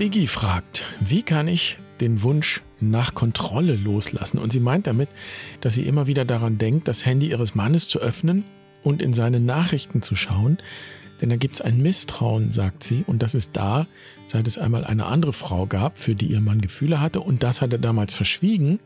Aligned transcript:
Biggie 0.00 0.28
fragt, 0.28 0.86
wie 1.00 1.22
kann 1.22 1.46
ich 1.46 1.76
den 2.00 2.22
Wunsch 2.22 2.62
nach 2.80 3.12
Kontrolle 3.12 3.76
loslassen? 3.76 4.38
Und 4.38 4.50
sie 4.50 4.58
meint 4.58 4.86
damit, 4.86 5.10
dass 5.60 5.74
sie 5.74 5.82
immer 5.82 6.06
wieder 6.06 6.24
daran 6.24 6.56
denkt, 6.56 6.88
das 6.88 7.04
Handy 7.04 7.28
ihres 7.28 7.54
Mannes 7.54 7.86
zu 7.86 7.98
öffnen 7.98 8.44
und 8.82 9.02
in 9.02 9.12
seine 9.12 9.40
Nachrichten 9.40 10.00
zu 10.00 10.16
schauen. 10.16 10.56
Denn 11.20 11.28
da 11.28 11.36
gibt 11.36 11.56
es 11.56 11.60
ein 11.60 11.82
Misstrauen, 11.82 12.50
sagt 12.50 12.82
sie, 12.82 13.04
und 13.06 13.20
das 13.20 13.34
ist 13.34 13.50
da, 13.58 13.86
seit 14.24 14.46
es 14.46 14.56
einmal 14.56 14.86
eine 14.86 15.04
andere 15.04 15.34
Frau 15.34 15.66
gab, 15.66 15.98
für 15.98 16.14
die 16.14 16.28
ihr 16.32 16.40
Mann 16.40 16.62
Gefühle 16.62 16.98
hatte, 16.98 17.20
und 17.20 17.42
das 17.42 17.60
hat 17.60 17.70
er 17.74 17.78
damals 17.78 18.14
verschwiegen. 18.14 18.80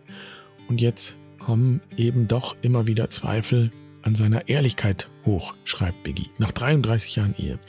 Und 0.68 0.80
jetzt 0.80 1.16
kommen 1.38 1.80
eben 1.96 2.26
doch 2.26 2.56
immer 2.60 2.88
wieder 2.88 3.08
Zweifel 3.08 3.70
an 4.02 4.16
seiner 4.16 4.48
Ehrlichkeit 4.48 5.08
hoch, 5.24 5.54
schreibt 5.64 6.02
Biggie, 6.02 6.30
nach 6.38 6.50
33 6.50 7.14
Jahren 7.14 7.36
Ehe. 7.38 7.60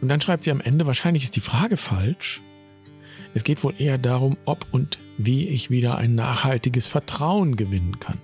Und 0.00 0.08
dann 0.08 0.20
schreibt 0.20 0.44
sie 0.44 0.50
am 0.50 0.60
Ende, 0.60 0.86
wahrscheinlich 0.86 1.24
ist 1.24 1.36
die 1.36 1.40
Frage 1.40 1.76
falsch. 1.76 2.40
Es 3.34 3.44
geht 3.44 3.62
wohl 3.64 3.74
eher 3.76 3.98
darum, 3.98 4.36
ob 4.44 4.66
und 4.72 4.98
wie 5.18 5.48
ich 5.48 5.70
wieder 5.70 5.98
ein 5.98 6.14
nachhaltiges 6.14 6.86
Vertrauen 6.86 7.56
gewinnen 7.56 8.00
kann. 8.00 8.18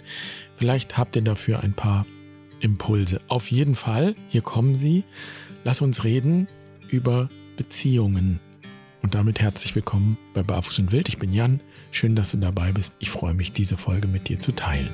Vielleicht 0.56 0.96
habt 0.96 1.16
ihr 1.16 1.22
dafür 1.22 1.60
ein 1.60 1.74
paar 1.74 2.06
Impulse. 2.60 3.20
Auf 3.28 3.50
jeden 3.50 3.74
Fall, 3.74 4.14
hier 4.28 4.42
kommen 4.42 4.76
sie. 4.76 5.04
Lass 5.64 5.80
uns 5.80 6.04
reden 6.04 6.48
über 6.88 7.28
Beziehungen. 7.56 8.40
Und 9.02 9.14
damit 9.14 9.40
herzlich 9.40 9.74
willkommen 9.74 10.16
bei 10.32 10.42
Barfuß 10.42 10.78
und 10.78 10.92
Wild. 10.92 11.08
Ich 11.08 11.18
bin 11.18 11.32
Jan. 11.32 11.60
Schön, 11.90 12.14
dass 12.14 12.30
du 12.30 12.38
dabei 12.38 12.72
bist. 12.72 12.94
Ich 12.98 13.10
freue 13.10 13.34
mich, 13.34 13.52
diese 13.52 13.76
Folge 13.76 14.08
mit 14.08 14.28
dir 14.28 14.38
zu 14.38 14.52
teilen. 14.52 14.90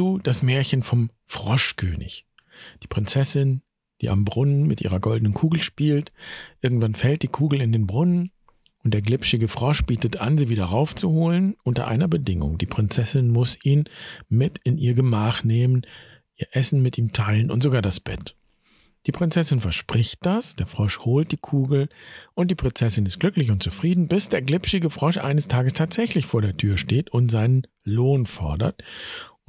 Du 0.00 0.18
das 0.18 0.42
Märchen 0.42 0.82
vom 0.82 1.10
Froschkönig? 1.26 2.26
Die 2.82 2.86
Prinzessin, 2.86 3.60
die 4.00 4.08
am 4.08 4.24
Brunnen 4.24 4.66
mit 4.66 4.80
ihrer 4.80 4.98
goldenen 4.98 5.34
Kugel 5.34 5.62
spielt, 5.62 6.12
irgendwann 6.62 6.94
fällt 6.94 7.22
die 7.22 7.28
Kugel 7.28 7.60
in 7.60 7.70
den 7.70 7.86
Brunnen 7.86 8.32
und 8.82 8.94
der 8.94 9.02
glitschige 9.02 9.46
Frosch 9.46 9.82
bietet 9.82 10.16
an, 10.16 10.38
sie 10.38 10.48
wieder 10.48 10.64
raufzuholen, 10.64 11.54
unter 11.64 11.86
einer 11.86 12.08
Bedingung. 12.08 12.56
Die 12.56 12.66
Prinzessin 12.66 13.28
muss 13.28 13.62
ihn 13.62 13.84
mit 14.30 14.58
in 14.64 14.78
ihr 14.78 14.94
Gemach 14.94 15.44
nehmen, 15.44 15.82
ihr 16.34 16.46
Essen 16.52 16.80
mit 16.80 16.96
ihm 16.96 17.12
teilen 17.12 17.50
und 17.50 17.62
sogar 17.62 17.82
das 17.82 18.00
Bett. 18.00 18.34
Die 19.06 19.12
Prinzessin 19.12 19.60
verspricht 19.60 20.18
das, 20.22 20.56
der 20.56 20.66
Frosch 20.66 21.00
holt 21.00 21.32
die 21.32 21.38
Kugel 21.38 21.90
und 22.34 22.50
die 22.50 22.54
Prinzessin 22.54 23.04
ist 23.04 23.20
glücklich 23.20 23.50
und 23.50 23.62
zufrieden, 23.62 24.08
bis 24.08 24.30
der 24.30 24.40
glitschige 24.40 24.88
Frosch 24.88 25.18
eines 25.18 25.46
Tages 25.46 25.74
tatsächlich 25.74 26.24
vor 26.24 26.40
der 26.40 26.56
Tür 26.56 26.78
steht 26.78 27.10
und 27.10 27.30
seinen 27.30 27.66
Lohn 27.84 28.24
fordert. 28.24 28.82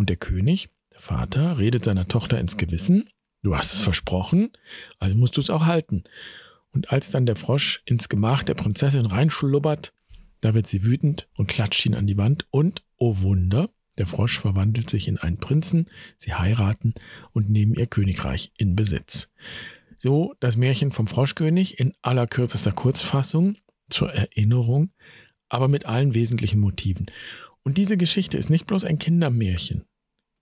Und 0.01 0.09
der 0.09 0.17
König, 0.17 0.69
der 0.91 0.99
Vater, 0.99 1.59
redet 1.59 1.83
seiner 1.83 2.07
Tochter 2.07 2.39
ins 2.39 2.57
Gewissen, 2.57 3.07
du 3.43 3.55
hast 3.55 3.71
es 3.75 3.83
versprochen, 3.83 4.49
also 4.97 5.15
musst 5.15 5.37
du 5.37 5.41
es 5.41 5.51
auch 5.51 5.67
halten. 5.67 6.05
Und 6.71 6.89
als 6.89 7.11
dann 7.11 7.27
der 7.27 7.35
Frosch 7.35 7.83
ins 7.85 8.09
Gemach 8.09 8.41
der 8.41 8.55
Prinzessin 8.55 9.05
reinschlubbert, 9.05 9.93
da 10.39 10.55
wird 10.55 10.65
sie 10.65 10.85
wütend 10.85 11.29
und 11.35 11.49
klatscht 11.49 11.85
ihn 11.85 11.93
an 11.93 12.07
die 12.07 12.17
Wand 12.17 12.47
und, 12.49 12.81
oh 12.97 13.17
Wunder, 13.19 13.69
der 13.99 14.07
Frosch 14.07 14.39
verwandelt 14.39 14.89
sich 14.89 15.07
in 15.07 15.19
einen 15.19 15.37
Prinzen, 15.37 15.87
sie 16.17 16.33
heiraten 16.33 16.95
und 17.31 17.51
nehmen 17.51 17.75
ihr 17.75 17.85
Königreich 17.85 18.53
in 18.57 18.75
Besitz. 18.75 19.29
So 19.99 20.33
das 20.39 20.57
Märchen 20.57 20.91
vom 20.91 21.05
Froschkönig 21.05 21.79
in 21.79 21.93
allerkürzester 22.01 22.71
Kurzfassung 22.71 23.55
zur 23.87 24.11
Erinnerung, 24.11 24.89
aber 25.47 25.67
mit 25.67 25.85
allen 25.85 26.15
wesentlichen 26.15 26.59
Motiven. 26.59 27.05
Und 27.61 27.77
diese 27.77 27.97
Geschichte 27.97 28.39
ist 28.39 28.49
nicht 28.49 28.65
bloß 28.65 28.83
ein 28.83 28.97
Kindermärchen. 28.97 29.85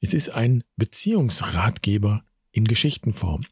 Es 0.02 0.14
ist 0.14 0.30
ein 0.30 0.64
Beziehungsratgeber 0.78 2.24
in 2.52 2.66
Geschichtenform. 2.66 3.44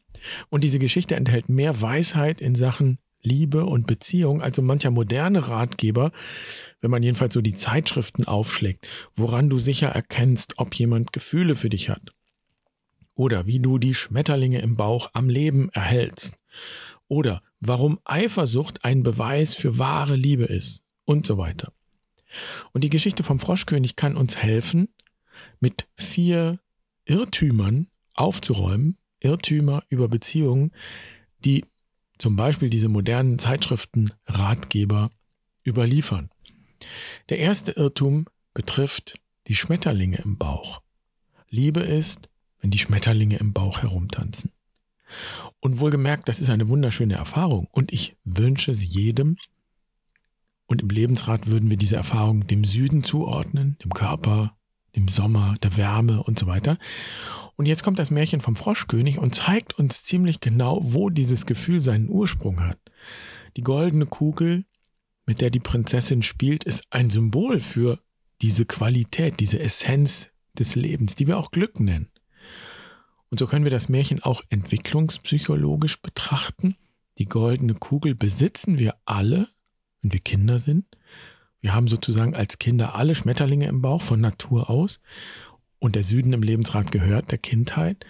Und 0.48 0.64
diese 0.64 0.78
Geschichte 0.78 1.14
enthält 1.16 1.48
mehr 1.48 1.80
Weisheit 1.80 2.40
in 2.40 2.54
Sachen 2.54 2.98
Liebe 3.20 3.64
und 3.64 3.86
Beziehung 3.86 4.42
als 4.42 4.56
so 4.56 4.62
mancher 4.62 4.90
moderne 4.90 5.48
Ratgeber, 5.48 6.12
wenn 6.80 6.90
man 6.90 7.02
jedenfalls 7.02 7.34
so 7.34 7.40
die 7.40 7.54
Zeitschriften 7.54 8.24
aufschlägt, 8.26 8.88
woran 9.16 9.50
du 9.50 9.58
sicher 9.58 9.88
erkennst, 9.88 10.58
ob 10.58 10.74
jemand 10.74 11.12
Gefühle 11.12 11.54
für 11.54 11.68
dich 11.68 11.90
hat. 11.90 12.12
Oder 13.14 13.46
wie 13.46 13.58
du 13.58 13.78
die 13.78 13.94
Schmetterlinge 13.94 14.60
im 14.60 14.76
Bauch 14.76 15.10
am 15.12 15.28
Leben 15.28 15.68
erhältst. 15.72 16.36
Oder 17.08 17.42
warum 17.60 17.98
Eifersucht 18.04 18.84
ein 18.84 19.02
Beweis 19.02 19.54
für 19.54 19.78
wahre 19.78 20.14
Liebe 20.14 20.44
ist. 20.44 20.84
Und 21.04 21.26
so 21.26 21.38
weiter. 21.38 21.72
Und 22.72 22.84
die 22.84 22.90
Geschichte 22.90 23.24
vom 23.24 23.40
Froschkönig 23.40 23.96
kann 23.96 24.16
uns 24.16 24.36
helfen, 24.36 24.88
mit 25.60 25.88
vier 25.96 26.60
Irrtümern 27.04 27.88
aufzuräumen, 28.14 28.96
Irrtümer 29.20 29.82
über 29.88 30.08
Beziehungen, 30.08 30.72
die 31.44 31.64
zum 32.18 32.36
Beispiel 32.36 32.68
diese 32.68 32.88
modernen 32.88 33.38
Zeitschriften 33.38 34.12
Ratgeber 34.26 35.10
überliefern. 35.64 36.30
Der 37.28 37.38
erste 37.38 37.72
Irrtum 37.72 38.26
betrifft 38.54 39.20
die 39.46 39.54
Schmetterlinge 39.54 40.18
im 40.18 40.36
Bauch. 40.36 40.82
Liebe 41.48 41.80
ist, 41.80 42.28
wenn 42.60 42.70
die 42.70 42.78
Schmetterlinge 42.78 43.36
im 43.36 43.52
Bauch 43.52 43.82
herumtanzen. 43.82 44.52
Und 45.60 45.80
wohlgemerkt, 45.80 46.28
das 46.28 46.40
ist 46.40 46.50
eine 46.50 46.68
wunderschöne 46.68 47.14
Erfahrung 47.14 47.68
und 47.70 47.92
ich 47.92 48.16
wünsche 48.24 48.74
sie 48.74 48.86
jedem. 48.86 49.36
Und 50.66 50.82
im 50.82 50.90
Lebensrat 50.90 51.46
würden 51.46 51.70
wir 51.70 51.78
diese 51.78 51.96
Erfahrung 51.96 52.46
dem 52.46 52.64
Süden 52.64 53.02
zuordnen, 53.02 53.78
dem 53.82 53.92
Körper, 53.94 54.57
dem 54.98 55.08
Sommer, 55.08 55.56
der 55.62 55.76
Wärme 55.76 56.22
und 56.22 56.38
so 56.38 56.46
weiter. 56.46 56.78
Und 57.56 57.66
jetzt 57.66 57.82
kommt 57.82 57.98
das 57.98 58.10
Märchen 58.10 58.40
vom 58.40 58.56
Froschkönig 58.56 59.18
und 59.18 59.34
zeigt 59.34 59.78
uns 59.78 60.04
ziemlich 60.04 60.40
genau, 60.40 60.80
wo 60.82 61.10
dieses 61.10 61.46
Gefühl 61.46 61.80
seinen 61.80 62.08
Ursprung 62.08 62.60
hat. 62.60 62.78
Die 63.56 63.62
goldene 63.62 64.06
Kugel, 64.06 64.64
mit 65.26 65.40
der 65.40 65.50
die 65.50 65.60
Prinzessin 65.60 66.22
spielt, 66.22 66.64
ist 66.64 66.84
ein 66.90 67.10
Symbol 67.10 67.60
für 67.60 68.00
diese 68.42 68.64
Qualität, 68.64 69.40
diese 69.40 69.58
Essenz 69.58 70.30
des 70.56 70.74
Lebens, 70.74 71.14
die 71.14 71.26
wir 71.26 71.38
auch 71.38 71.50
Glück 71.50 71.80
nennen. 71.80 72.08
Und 73.30 73.38
so 73.38 73.46
können 73.46 73.64
wir 73.64 73.70
das 73.70 73.88
Märchen 73.88 74.22
auch 74.22 74.42
entwicklungspsychologisch 74.48 76.00
betrachten. 76.00 76.76
Die 77.18 77.26
goldene 77.26 77.74
Kugel 77.74 78.14
besitzen 78.14 78.78
wir 78.78 78.94
alle, 79.04 79.48
wenn 80.00 80.12
wir 80.12 80.20
Kinder 80.20 80.58
sind. 80.58 80.86
Wir 81.60 81.74
haben 81.74 81.88
sozusagen 81.88 82.34
als 82.34 82.58
Kinder 82.58 82.94
alle 82.94 83.14
Schmetterlinge 83.14 83.66
im 83.66 83.82
Bauch 83.82 84.02
von 84.02 84.20
Natur 84.20 84.70
aus. 84.70 85.00
Und 85.78 85.94
der 85.94 86.02
Süden 86.02 86.32
im 86.32 86.42
Lebensrat 86.42 86.92
gehört 86.92 87.30
der 87.30 87.38
Kindheit. 87.38 88.04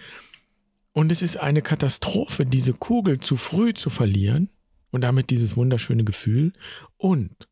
Und 0.93 1.13
es 1.13 1.23
ist 1.23 1.37
eine 1.37 1.63
Katastrophe, 1.63 2.45
diese 2.47 2.73
Kugel 2.73 3.21
zu 3.21 3.37
früh 3.37 3.75
zu 3.75 3.91
verlieren 3.91 4.51
und 4.91 5.03
damit 5.03 5.31
dieses 5.31 5.57
wunderschöne 5.57 6.05
Gefühl. 6.05 6.53
Und 6.97 7.49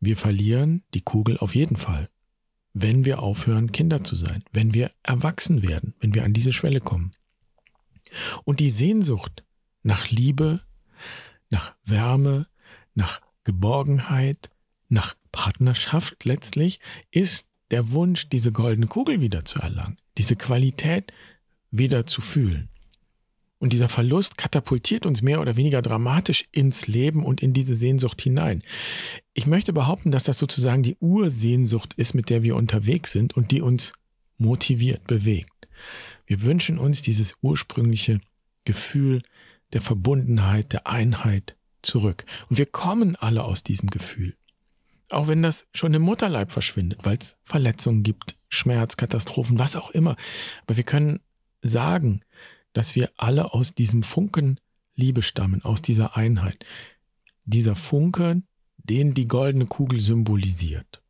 wir 0.00 0.16
verlieren 0.16 0.82
die 0.94 1.02
Kugel 1.02 1.38
auf 1.38 1.54
jeden 1.54 1.76
Fall, 1.76 2.08
wenn 2.72 3.04
wir 3.04 3.20
aufhören, 3.20 3.72
Kinder 3.72 4.02
zu 4.04 4.16
sein, 4.16 4.42
wenn 4.52 4.74
wir 4.74 4.90
erwachsen 5.02 5.62
werden, 5.62 5.94
wenn 6.00 6.14
wir 6.14 6.24
an 6.24 6.32
diese 6.32 6.52
Schwelle 6.52 6.80
kommen. 6.80 7.12
Und 8.44 8.60
die 8.60 8.70
Sehnsucht 8.70 9.44
nach 9.82 10.10
Liebe, 10.10 10.60
nach 11.50 11.74
Wärme, 11.84 12.46
nach 12.94 13.20
Geborgenheit, 13.44 14.50
nach 14.92 15.14
Partnerschaft 15.32 16.24
letztlich 16.24 16.80
ist 17.10 17.46
der 17.70 17.90
Wunsch, 17.92 18.28
diese 18.28 18.52
goldene 18.52 18.86
Kugel 18.86 19.20
wieder 19.20 19.44
zu 19.44 19.58
erlangen, 19.58 19.96
diese 20.18 20.36
Qualität 20.36 21.12
wieder 21.70 22.06
zu 22.06 22.20
fühlen. 22.20 22.68
Und 23.58 23.72
dieser 23.72 23.88
Verlust 23.88 24.36
katapultiert 24.36 25.06
uns 25.06 25.22
mehr 25.22 25.40
oder 25.40 25.56
weniger 25.56 25.82
dramatisch 25.82 26.46
ins 26.50 26.88
Leben 26.88 27.24
und 27.24 27.42
in 27.42 27.52
diese 27.52 27.76
Sehnsucht 27.76 28.20
hinein. 28.20 28.62
Ich 29.34 29.46
möchte 29.46 29.72
behaupten, 29.72 30.10
dass 30.10 30.24
das 30.24 30.38
sozusagen 30.38 30.82
die 30.82 30.96
Ursehnsucht 30.96 31.94
ist, 31.94 32.14
mit 32.14 32.28
der 32.28 32.42
wir 32.42 32.56
unterwegs 32.56 33.12
sind 33.12 33.34
und 33.34 33.52
die 33.52 33.62
uns 33.62 33.92
motiviert, 34.36 35.06
bewegt. 35.06 35.68
Wir 36.26 36.42
wünschen 36.42 36.78
uns 36.78 37.02
dieses 37.02 37.36
ursprüngliche 37.40 38.20
Gefühl 38.64 39.22
der 39.72 39.80
Verbundenheit, 39.80 40.72
der 40.72 40.86
Einheit 40.86 41.56
zurück. 41.82 42.24
Und 42.48 42.58
wir 42.58 42.66
kommen 42.66 43.16
alle 43.16 43.44
aus 43.44 43.62
diesem 43.62 43.90
Gefühl. 43.90 44.34
Auch 45.12 45.28
wenn 45.28 45.42
das 45.42 45.66
schon 45.74 45.94
im 45.94 46.02
Mutterleib 46.02 46.52
verschwindet, 46.52 47.00
weil 47.04 47.18
es 47.18 47.36
Verletzungen 47.44 48.02
gibt, 48.02 48.36
Schmerz, 48.48 48.96
Katastrophen, 48.96 49.58
was 49.58 49.76
auch 49.76 49.90
immer. 49.90 50.16
Aber 50.66 50.76
wir 50.76 50.84
können 50.84 51.20
sagen, 51.62 52.22
dass 52.72 52.94
wir 52.94 53.10
alle 53.16 53.54
aus 53.54 53.74
diesem 53.74 54.02
Funken 54.02 54.58
Liebe 54.94 55.22
stammen, 55.22 55.62
aus 55.64 55.82
dieser 55.82 56.16
Einheit. 56.16 56.64
Dieser 57.44 57.76
Funke, 57.76 58.42
den 58.76 59.14
die 59.14 59.28
goldene 59.28 59.66
Kugel 59.66 60.00
symbolisiert. 60.00 61.02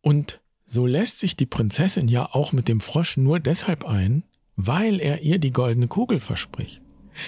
Und 0.00 0.40
so 0.66 0.86
lässt 0.86 1.20
sich 1.20 1.36
die 1.36 1.46
Prinzessin 1.46 2.08
ja 2.08 2.34
auch 2.34 2.52
mit 2.52 2.68
dem 2.68 2.80
Frosch 2.80 3.16
nur 3.16 3.40
deshalb 3.40 3.84
ein, 3.84 4.24
weil 4.56 5.00
er 5.00 5.22
ihr 5.22 5.38
die 5.38 5.52
goldene 5.52 5.88
Kugel 5.88 6.20
verspricht. 6.20 6.82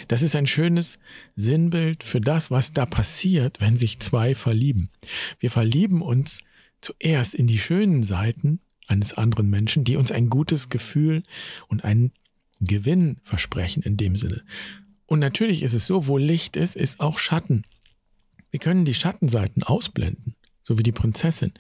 Das 0.09 0.23
ist 0.23 0.37
ein 0.37 0.47
schönes 0.47 0.99
Sinnbild 1.37 2.03
für 2.03 2.21
das, 2.21 2.51
was 2.51 2.73
da 2.73 2.87
passiert, 2.87 3.61
wenn 3.61 3.77
sich 3.77 4.01
zwei 4.01 4.35
verlieben. 4.35 4.91
Wir 5.39 5.51
verlieben 5.51 6.03
uns 6.03 6.41
zuerst 6.81 7.35
in 7.35 7.47
die 7.47 7.59
schönen 7.59 8.03
Seiten 8.03 8.61
eines 8.87 9.15
anderen 9.15 9.49
Menschen, 9.49 9.85
die 9.85 9.97
uns 9.97 10.13
ein 10.13 10.29
gutes 10.29 10.69
Gefühl 10.69 11.23
und 11.69 11.85
einen 11.85 12.13
Gewinn 12.61 13.19
versprechen 13.23 13.83
in 13.83 13.97
dem 13.97 14.17
Sinne. 14.17 14.43
Und 15.07 15.19
natürlich 15.19 15.63
ist 15.63 15.75
es 15.75 15.87
so, 15.87 16.07
wo 16.07 16.19
Licht 16.19 16.57
ist, 16.57 16.77
ist 16.77 17.01
auch 17.01 17.19
Schatten. 17.19 17.65
Wir 18.51 18.61
können 18.61 18.85
die 18.85 18.95
Schattenseiten 18.95 19.63
ausblenden, 19.63 20.37
so 20.63 20.79
wie 20.79 20.83
die 20.83 20.93
Prinzessin, 20.93 21.53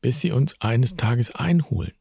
bis 0.00 0.20
sie 0.20 0.30
uns 0.30 0.60
eines 0.60 0.96
Tages 0.96 1.34
einholen. 1.34 1.92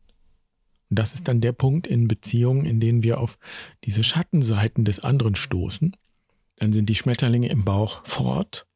Und 0.89 0.99
das 0.99 1.13
ist 1.13 1.27
dann 1.27 1.41
der 1.41 1.51
Punkt 1.51 1.87
in 1.87 2.07
Beziehungen, 2.07 2.65
in 2.65 2.79
denen 2.79 3.03
wir 3.03 3.19
auf 3.19 3.37
diese 3.83 4.03
Schattenseiten 4.03 4.85
des 4.85 4.99
anderen 4.99 5.35
stoßen. 5.35 5.95
Dann 6.57 6.73
sind 6.73 6.87
die 6.89 6.95
Schmetterlinge 6.95 7.49
im 7.49 7.65
Bauch 7.65 8.05
fort 8.05 8.67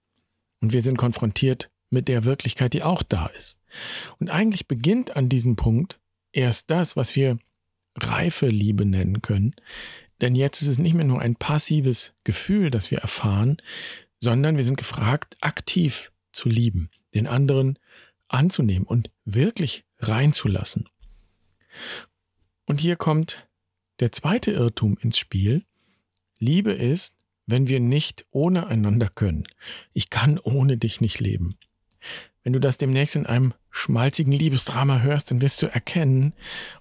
und 0.59 0.73
wir 0.73 0.81
sind 0.81 0.97
konfrontiert 0.97 1.71
mit 1.89 2.07
der 2.07 2.25
Wirklichkeit, 2.25 2.73
die 2.73 2.83
auch 2.83 3.03
da 3.03 3.27
ist. 3.27 3.59
Und 4.19 4.29
eigentlich 4.29 4.67
beginnt 4.67 5.15
an 5.15 5.29
diesem 5.29 5.55
Punkt 5.55 5.99
erst 6.31 6.69
das, 6.69 6.95
was 6.95 7.15
wir 7.15 7.37
reife 7.97 8.47
Liebe 8.47 8.85
nennen 8.85 9.21
können. 9.21 9.55
Denn 10.21 10.35
jetzt 10.35 10.61
ist 10.61 10.67
es 10.67 10.77
nicht 10.77 10.93
mehr 10.93 11.05
nur 11.05 11.19
ein 11.19 11.35
passives 11.35 12.13
Gefühl, 12.23 12.69
das 12.69 12.91
wir 12.91 12.99
erfahren, 12.99 13.57
sondern 14.19 14.57
wir 14.57 14.63
sind 14.63 14.77
gefragt, 14.77 15.35
aktiv 15.41 16.11
zu 16.31 16.47
lieben, 16.47 16.89
den 17.13 17.27
anderen 17.27 17.79
anzunehmen 18.27 18.87
und 18.87 19.09
wirklich 19.25 19.83
reinzulassen. 19.99 20.87
Und 22.65 22.79
hier 22.79 22.95
kommt 22.95 23.47
der 23.99 24.11
zweite 24.11 24.51
Irrtum 24.51 24.97
ins 24.99 25.17
Spiel. 25.17 25.65
Liebe 26.39 26.71
ist, 26.71 27.13
wenn 27.45 27.67
wir 27.67 27.79
nicht 27.79 28.25
ohne 28.31 28.67
einander 28.67 29.09
können. 29.09 29.47
Ich 29.93 30.09
kann 30.09 30.39
ohne 30.39 30.77
dich 30.77 31.01
nicht 31.01 31.19
leben. 31.19 31.57
Wenn 32.43 32.53
du 32.53 32.59
das 32.59 32.77
demnächst 32.77 33.15
in 33.15 33.25
einem 33.25 33.53
schmalzigen 33.69 34.33
Liebesdrama 34.33 35.01
hörst, 35.01 35.31
dann 35.31 35.41
wirst 35.41 35.61
du 35.61 35.67
erkennen 35.67 36.33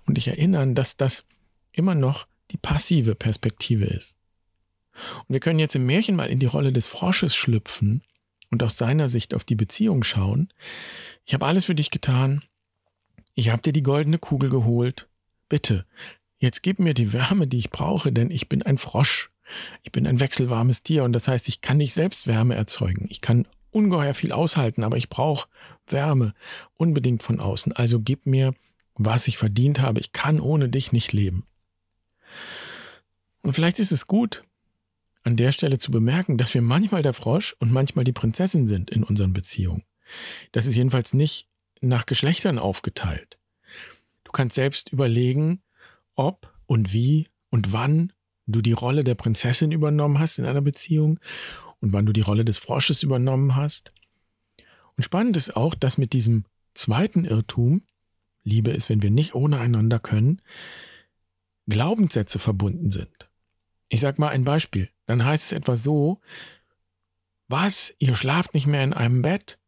und 0.06 0.16
dich 0.16 0.28
erinnern, 0.28 0.75
dass 0.75 0.96
das 0.96 1.25
immer 1.72 1.94
noch 1.94 2.26
die 2.50 2.56
passive 2.56 3.14
Perspektive 3.14 3.84
ist. 3.84 4.16
Und 5.19 5.28
wir 5.34 5.40
können 5.40 5.58
jetzt 5.58 5.76
im 5.76 5.87
Märchen 5.87 6.16
mal 6.16 6.28
in 6.28 6.38
die 6.38 6.46
Rolle 6.46 6.72
des 6.72 6.87
Frosches 6.87 7.34
schlüpfen 7.34 8.02
und 8.50 8.62
aus 8.62 8.76
seiner 8.76 9.08
Sicht 9.08 9.34
auf 9.34 9.44
die 9.44 9.54
Beziehung 9.54 10.02
schauen. 10.02 10.52
Ich 11.25 11.34
habe 11.34 11.46
alles 11.46 11.66
für 11.66 11.75
dich 11.75 11.90
getan. 11.90 12.42
Ich 13.34 13.50
habe 13.50 13.62
dir 13.62 13.72
die 13.72 13.82
goldene 13.82 14.18
Kugel 14.18 14.50
geholt. 14.50 15.08
Bitte, 15.48 15.86
jetzt 16.38 16.62
gib 16.62 16.78
mir 16.78 16.94
die 16.94 17.12
Wärme, 17.12 17.46
die 17.46 17.58
ich 17.58 17.70
brauche, 17.70 18.12
denn 18.12 18.30
ich 18.30 18.48
bin 18.48 18.62
ein 18.62 18.78
Frosch. 18.78 19.28
Ich 19.82 19.90
bin 19.90 20.06
ein 20.06 20.20
wechselwarmes 20.20 20.82
Tier 20.82 21.04
und 21.04 21.12
das 21.12 21.26
heißt, 21.26 21.48
ich 21.48 21.60
kann 21.60 21.76
nicht 21.76 21.94
selbst 21.94 22.26
Wärme 22.26 22.54
erzeugen. 22.54 23.06
Ich 23.08 23.20
kann 23.20 23.46
ungeheuer 23.72 24.14
viel 24.14 24.32
aushalten, 24.32 24.84
aber 24.84 24.96
ich 24.96 25.08
brauche 25.08 25.48
Wärme 25.86 26.34
unbedingt 26.76 27.22
von 27.22 27.40
außen. 27.40 27.72
Also 27.72 28.00
gib 28.00 28.26
mir, 28.26 28.54
was 28.94 29.28
ich 29.28 29.38
verdient 29.38 29.80
habe. 29.80 30.00
Ich 30.00 30.12
kann 30.12 30.40
ohne 30.40 30.68
dich 30.68 30.92
nicht 30.92 31.12
leben. 31.12 31.44
Und 33.42 33.54
vielleicht 33.54 33.78
ist 33.78 33.92
es 33.92 34.06
gut, 34.06 34.44
an 35.22 35.36
der 35.36 35.52
Stelle 35.52 35.78
zu 35.78 35.90
bemerken, 35.90 36.38
dass 36.38 36.54
wir 36.54 36.62
manchmal 36.62 37.02
der 37.02 37.12
Frosch 37.12 37.54
und 37.58 37.72
manchmal 37.72 38.04
die 38.04 38.12
Prinzessin 38.12 38.68
sind 38.68 38.90
in 38.90 39.04
unseren 39.04 39.32
Beziehungen. 39.32 39.84
Das 40.52 40.66
ist 40.66 40.76
jedenfalls 40.76 41.14
nicht 41.14 41.48
nach 41.80 42.06
Geschlechtern 42.06 42.58
aufgeteilt. 42.58 43.38
Du 44.24 44.32
kannst 44.32 44.54
selbst 44.54 44.92
überlegen, 44.92 45.62
ob 46.14 46.52
und 46.66 46.92
wie 46.92 47.28
und 47.50 47.72
wann 47.72 48.12
du 48.46 48.60
die 48.60 48.72
Rolle 48.72 49.04
der 49.04 49.14
Prinzessin 49.14 49.72
übernommen 49.72 50.18
hast 50.18 50.38
in 50.38 50.44
einer 50.44 50.60
Beziehung 50.60 51.18
und 51.80 51.92
wann 51.92 52.06
du 52.06 52.12
die 52.12 52.20
Rolle 52.20 52.44
des 52.44 52.58
Frosches 52.58 53.02
übernommen 53.02 53.56
hast. 53.56 53.92
Und 54.96 55.04
spannend 55.04 55.36
ist 55.36 55.56
auch, 55.56 55.74
dass 55.74 55.98
mit 55.98 56.12
diesem 56.12 56.44
zweiten 56.74 57.24
Irrtum, 57.24 57.82
Liebe 58.44 58.70
ist, 58.70 58.88
wenn 58.88 59.02
wir 59.02 59.10
nicht 59.10 59.34
ohne 59.34 59.58
einander 59.58 59.98
können, 59.98 60.42
Glaubenssätze 61.68 62.38
verbunden 62.38 62.90
sind. 62.90 63.30
Ich 63.88 64.00
sag 64.00 64.18
mal 64.18 64.28
ein 64.28 64.44
Beispiel. 64.44 64.90
Dann 65.06 65.24
heißt 65.24 65.46
es 65.46 65.52
etwa 65.52 65.76
so, 65.76 66.20
was, 67.48 67.94
ihr 67.98 68.14
schlaft 68.14 68.54
nicht 68.54 68.66
mehr 68.66 68.84
in 68.84 68.92
einem 68.92 69.22
Bett? 69.22 69.58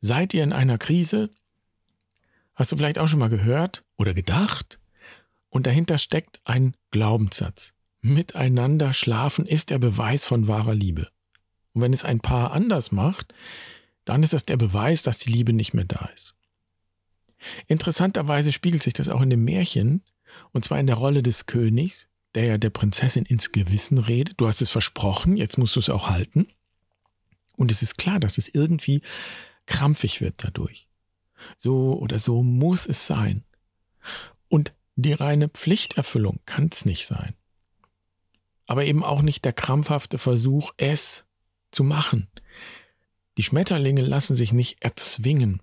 Seid 0.00 0.34
ihr 0.34 0.44
in 0.44 0.52
einer 0.52 0.78
Krise? 0.78 1.30
Hast 2.54 2.72
du 2.72 2.76
vielleicht 2.76 2.98
auch 2.98 3.08
schon 3.08 3.18
mal 3.18 3.28
gehört 3.28 3.84
oder 3.96 4.14
gedacht? 4.14 4.78
Und 5.48 5.66
dahinter 5.66 5.98
steckt 5.98 6.40
ein 6.44 6.74
Glaubenssatz. 6.90 7.72
Miteinander 8.00 8.92
schlafen 8.92 9.46
ist 9.46 9.70
der 9.70 9.78
Beweis 9.78 10.24
von 10.24 10.48
wahrer 10.48 10.74
Liebe. 10.74 11.08
Und 11.72 11.82
wenn 11.82 11.92
es 11.92 12.04
ein 12.04 12.20
Paar 12.20 12.52
anders 12.52 12.92
macht, 12.92 13.32
dann 14.04 14.22
ist 14.22 14.32
das 14.32 14.44
der 14.44 14.56
Beweis, 14.56 15.02
dass 15.02 15.18
die 15.18 15.30
Liebe 15.30 15.52
nicht 15.52 15.74
mehr 15.74 15.84
da 15.84 16.10
ist. 16.12 16.34
Interessanterweise 17.66 18.52
spiegelt 18.52 18.82
sich 18.82 18.92
das 18.92 19.08
auch 19.08 19.20
in 19.20 19.30
dem 19.30 19.44
Märchen, 19.44 20.02
und 20.52 20.64
zwar 20.64 20.80
in 20.80 20.86
der 20.86 20.96
Rolle 20.96 21.22
des 21.22 21.46
Königs, 21.46 22.08
der 22.34 22.44
ja 22.44 22.58
der 22.58 22.70
Prinzessin 22.70 23.24
ins 23.24 23.52
Gewissen 23.52 23.98
redet. 23.98 24.40
Du 24.40 24.46
hast 24.46 24.62
es 24.62 24.70
versprochen, 24.70 25.36
jetzt 25.36 25.58
musst 25.58 25.76
du 25.76 25.80
es 25.80 25.90
auch 25.90 26.08
halten. 26.08 26.48
Und 27.56 27.70
es 27.70 27.82
ist 27.82 27.98
klar, 27.98 28.18
dass 28.18 28.38
es 28.38 28.48
irgendwie 28.48 29.02
krampfig 29.66 30.20
wird 30.20 30.36
dadurch. 30.38 30.88
So 31.58 31.98
oder 31.98 32.18
so 32.18 32.42
muss 32.42 32.86
es 32.86 33.06
sein. 33.06 33.44
Und 34.48 34.74
die 34.96 35.12
reine 35.12 35.48
Pflichterfüllung 35.48 36.40
kann 36.46 36.68
es 36.72 36.84
nicht 36.84 37.06
sein. 37.06 37.34
Aber 38.66 38.84
eben 38.84 39.02
auch 39.02 39.22
nicht 39.22 39.44
der 39.44 39.52
krampfhafte 39.52 40.18
Versuch, 40.18 40.72
es 40.76 41.24
zu 41.70 41.84
machen. 41.84 42.28
Die 43.38 43.42
Schmetterlinge 43.42 44.02
lassen 44.02 44.36
sich 44.36 44.52
nicht 44.52 44.82
erzwingen. 44.82 45.62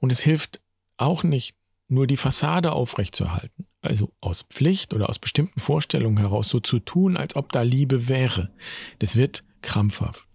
Und 0.00 0.10
es 0.10 0.20
hilft 0.20 0.60
auch 0.96 1.22
nicht, 1.22 1.56
nur 1.88 2.06
die 2.06 2.16
Fassade 2.16 2.72
aufrechtzuerhalten. 2.72 3.66
Also 3.80 4.12
aus 4.20 4.42
Pflicht 4.42 4.92
oder 4.92 5.08
aus 5.08 5.18
bestimmten 5.18 5.60
Vorstellungen 5.60 6.18
heraus 6.18 6.48
so 6.48 6.60
zu 6.60 6.80
tun, 6.80 7.16
als 7.16 7.36
ob 7.36 7.50
da 7.52 7.62
Liebe 7.62 8.08
wäre. 8.08 8.50
Das 8.98 9.16
wird 9.16 9.44
krampfhaft. 9.62 10.26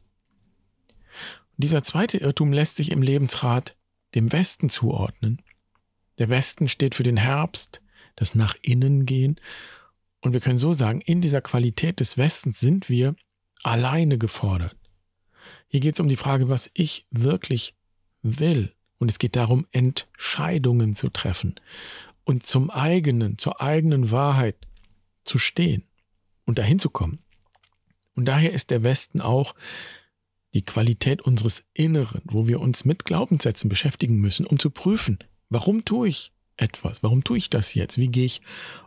Und 1.51 1.63
dieser 1.63 1.83
zweite 1.83 2.17
Irrtum 2.17 2.51
lässt 2.51 2.77
sich 2.77 2.91
im 2.91 3.01
Lebensrat 3.01 3.75
dem 4.15 4.31
Westen 4.31 4.69
zuordnen. 4.69 5.41
Der 6.17 6.29
Westen 6.29 6.67
steht 6.67 6.95
für 6.95 7.03
den 7.03 7.17
Herbst, 7.17 7.81
das 8.15 8.35
nach 8.35 8.55
innen 8.61 9.05
gehen. 9.05 9.39
Und 10.21 10.33
wir 10.33 10.39
können 10.39 10.57
so 10.57 10.73
sagen, 10.73 11.01
in 11.01 11.21
dieser 11.21 11.41
Qualität 11.41 11.99
des 11.99 12.17
Westens 12.17 12.59
sind 12.59 12.89
wir 12.89 13.15
alleine 13.63 14.17
gefordert. 14.17 14.75
Hier 15.67 15.79
geht 15.79 15.95
es 15.95 15.99
um 15.99 16.07
die 16.07 16.15
Frage, 16.15 16.49
was 16.49 16.69
ich 16.73 17.07
wirklich 17.09 17.75
will. 18.21 18.73
Und 18.99 19.09
es 19.09 19.19
geht 19.19 19.35
darum, 19.35 19.67
Entscheidungen 19.71 20.95
zu 20.95 21.09
treffen 21.09 21.55
und 22.23 22.45
zum 22.45 22.69
eigenen, 22.69 23.37
zur 23.37 23.59
eigenen 23.61 24.11
Wahrheit 24.11 24.55
zu 25.23 25.39
stehen 25.39 25.83
und 26.45 26.59
dahin 26.59 26.79
zu 26.79 26.89
kommen. 26.89 27.19
Und 28.15 28.25
daher 28.25 28.53
ist 28.53 28.69
der 28.69 28.83
Westen 28.83 29.19
auch 29.19 29.55
die 30.53 30.63
Qualität 30.63 31.21
unseres 31.21 31.63
Inneren, 31.73 32.21
wo 32.25 32.47
wir 32.47 32.59
uns 32.61 32.85
mit 32.85 33.05
Glaubenssätzen 33.05 33.69
beschäftigen 33.69 34.17
müssen, 34.17 34.45
um 34.45 34.59
zu 34.59 34.69
prüfen, 34.69 35.19
warum 35.49 35.85
tue 35.85 36.07
ich 36.07 36.31
etwas? 36.57 37.03
Warum 37.03 37.23
tue 37.23 37.37
ich 37.37 37.49
das 37.49 37.73
jetzt? 37.73 37.97
Wie 37.97 38.09
gehe 38.09 38.25
ich 38.25 38.41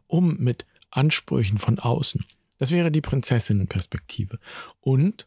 um 0.07 0.37
mit 0.39 0.67
Ansprüchen 0.91 1.59
von 1.59 1.79
außen? 1.79 2.25
Das 2.59 2.71
wäre 2.71 2.91
die 2.91 3.01
Prinzessinnenperspektive. 3.01 4.39
Und 4.81 5.27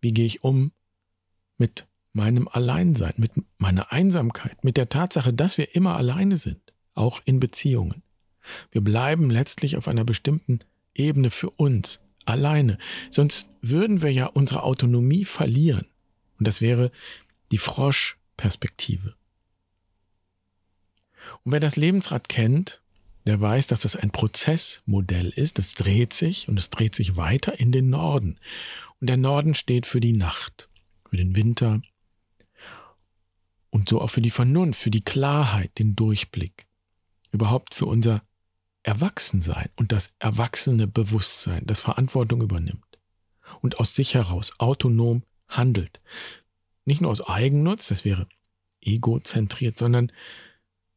wie 0.00 0.12
gehe 0.12 0.26
ich 0.26 0.44
um 0.44 0.72
mit 1.56 1.86
meinem 2.12 2.48
Alleinsein, 2.48 3.14
mit 3.16 3.32
meiner 3.56 3.90
Einsamkeit, 3.90 4.62
mit 4.64 4.76
der 4.76 4.88
Tatsache, 4.88 5.32
dass 5.32 5.56
wir 5.58 5.74
immer 5.74 5.96
alleine 5.96 6.36
sind, 6.36 6.60
auch 6.94 7.20
in 7.24 7.40
Beziehungen. 7.40 8.02
Wir 8.70 8.82
bleiben 8.82 9.30
letztlich 9.30 9.76
auf 9.76 9.88
einer 9.88 10.04
bestimmten 10.04 10.60
Ebene 10.94 11.30
für 11.30 11.50
uns 11.50 12.00
alleine. 12.26 12.78
Sonst 13.10 13.50
würden 13.60 14.02
wir 14.02 14.12
ja 14.12 14.26
unsere 14.26 14.62
Autonomie 14.62 15.24
verlieren. 15.24 15.86
Und 16.38 16.48
das 16.48 16.60
wäre 16.60 16.90
die 17.50 17.58
Froschperspektive. 17.58 19.14
Und 21.44 21.52
wer 21.52 21.60
das 21.60 21.76
Lebensrad 21.76 22.28
kennt, 22.28 22.82
der 23.26 23.40
weiß, 23.40 23.68
dass 23.68 23.80
das 23.80 23.96
ein 23.96 24.10
Prozessmodell 24.10 25.28
ist. 25.30 25.58
Das 25.58 25.74
dreht 25.74 26.12
sich 26.12 26.48
und 26.48 26.58
es 26.58 26.70
dreht 26.70 26.94
sich 26.94 27.16
weiter 27.16 27.58
in 27.58 27.72
den 27.72 27.90
Norden. 27.90 28.38
Und 29.00 29.06
der 29.08 29.16
Norden 29.16 29.54
steht 29.54 29.86
für 29.86 30.00
die 30.00 30.12
Nacht, 30.12 30.68
für 31.08 31.16
den 31.16 31.36
Winter 31.36 31.82
und 33.70 33.88
so 33.88 34.00
auch 34.00 34.10
für 34.10 34.20
die 34.20 34.30
Vernunft, 34.30 34.80
für 34.80 34.90
die 34.90 35.04
Klarheit, 35.04 35.78
den 35.78 35.96
Durchblick. 35.96 36.66
Überhaupt 37.30 37.74
für 37.74 37.86
unser 37.86 38.22
Erwachsensein 38.82 39.68
und 39.76 39.92
das 39.92 40.12
erwachsene 40.18 40.86
Bewusstsein, 40.86 41.64
das 41.66 41.80
Verantwortung 41.80 42.42
übernimmt 42.42 42.98
und 43.60 43.78
aus 43.78 43.94
sich 43.94 44.14
heraus 44.14 44.52
autonom 44.58 45.22
handelt. 45.48 46.00
Nicht 46.84 47.00
nur 47.00 47.10
aus 47.10 47.20
Eigennutz, 47.20 47.88
das 47.88 48.04
wäre 48.04 48.26
egozentriert, 48.80 49.76
sondern 49.76 50.10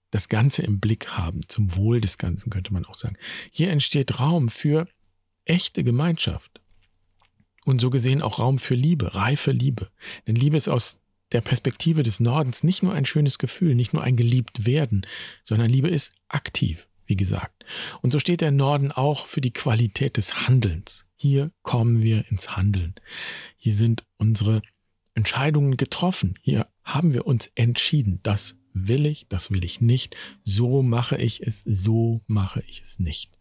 das 0.09 0.29
Ganze 0.29 0.63
im 0.63 0.79
Blick 0.79 1.09
haben, 1.09 1.41
zum 1.47 1.75
Wohl 1.75 2.01
des 2.01 2.17
Ganzen 2.17 2.49
könnte 2.49 2.73
man 2.73 2.85
auch 2.85 2.95
sagen. 2.95 3.17
Hier 3.51 3.69
entsteht 3.69 4.19
Raum 4.19 4.49
für 4.49 4.87
echte 5.43 5.83
Gemeinschaft. 5.83 6.61
Und 7.65 7.81
so 7.81 7.89
gesehen 7.89 8.21
auch 8.21 8.39
Raum 8.39 8.59
für 8.59 8.75
Liebe, 8.75 9.15
reife 9.15 9.51
Liebe. 9.51 9.89
Denn 10.27 10.35
Liebe 10.35 10.57
ist 10.57 10.69
aus 10.69 10.99
der 11.31 11.41
Perspektive 11.41 12.03
des 12.03 12.19
Nordens 12.19 12.63
nicht 12.63 12.83
nur 12.83 12.93
ein 12.93 13.05
schönes 13.05 13.39
Gefühl, 13.39 13.75
nicht 13.75 13.93
nur 13.93 14.03
ein 14.03 14.15
geliebt 14.15 14.65
werden, 14.65 15.05
sondern 15.43 15.69
Liebe 15.69 15.89
ist 15.89 16.13
aktiv, 16.27 16.87
wie 17.05 17.15
gesagt. 17.15 17.65
Und 18.01 18.11
so 18.11 18.19
steht 18.19 18.41
der 18.41 18.51
Norden 18.51 18.91
auch 18.91 19.27
für 19.27 19.41
die 19.41 19.53
Qualität 19.53 20.17
des 20.17 20.47
Handelns. 20.47 21.05
Hier 21.15 21.51
kommen 21.61 22.01
wir 22.01 22.25
ins 22.29 22.55
Handeln. 22.55 22.95
Hier 23.57 23.73
sind 23.73 24.03
unsere 24.17 24.61
Entscheidungen 25.13 25.77
getroffen. 25.77 26.35
Hier 26.41 26.67
haben 26.83 27.13
wir 27.13 27.25
uns 27.25 27.49
entschieden. 27.55 28.19
Das 28.23 28.57
will 28.73 29.05
ich, 29.05 29.27
das 29.27 29.49
will 29.49 29.63
ich 29.63 29.81
nicht. 29.81 30.15
So 30.43 30.83
mache 30.83 31.17
ich 31.17 31.41
es, 31.41 31.63
so 31.65 32.21
mache 32.27 32.61
ich 32.67 32.81
es 32.81 32.99
nicht. 32.99 33.39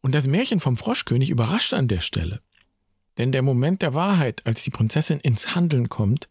Und 0.00 0.14
das 0.14 0.26
Märchen 0.26 0.60
vom 0.60 0.76
Froschkönig 0.76 1.30
überrascht 1.30 1.74
an 1.74 1.88
der 1.88 2.00
Stelle. 2.00 2.40
Denn 3.18 3.32
der 3.32 3.42
Moment 3.42 3.82
der 3.82 3.94
Wahrheit, 3.94 4.46
als 4.46 4.64
die 4.64 4.70
Prinzessin 4.70 5.20
ins 5.20 5.54
Handeln 5.54 5.88
kommt, 5.88 6.28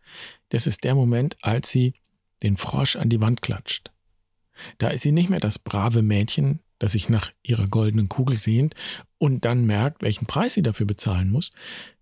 das 0.50 0.68
ist 0.68 0.84
der 0.84 0.96
Moment, 0.96 1.38
als 1.42 1.70
sie 1.70 1.94
den 2.42 2.58
Frosch 2.58 2.96
an 2.96 3.10
die 3.10 3.22
Wand 3.22 3.42
klatscht. 3.42 3.92
Da 4.78 4.90
ist 4.90 5.02
sie 5.02 5.12
nicht 5.12 5.30
mehr 5.30 5.40
das 5.40 5.60
brave 5.60 6.02
Mädchen, 6.02 6.60
das 6.80 6.94
sich 6.94 7.10
nach 7.10 7.32
ihrer 7.44 7.68
goldenen 7.68 8.10
Kugel 8.10 8.40
sehnt 8.40 8.76
und 9.18 9.46
dann 9.46 9.66
merkt, 9.66 10.02
welchen 10.02 10.26
Preis 10.26 10.56
sie 10.56 10.64
dafür 10.64 10.86
bezahlen 10.86 11.32
muss. 11.32 11.52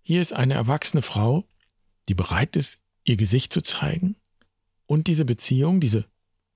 Hier 0.02 0.20
ist 0.20 0.32
eine 0.32 0.54
erwachsene 0.54 1.02
Frau, 1.02 1.44
die 2.08 2.14
bereit 2.14 2.56
ist, 2.56 2.80
ihr 3.04 3.16
Gesicht 3.16 3.52
zu 3.52 3.60
zeigen 3.60 4.16
und 4.86 5.06
diese 5.06 5.24
Beziehung, 5.24 5.80
diese 5.80 6.06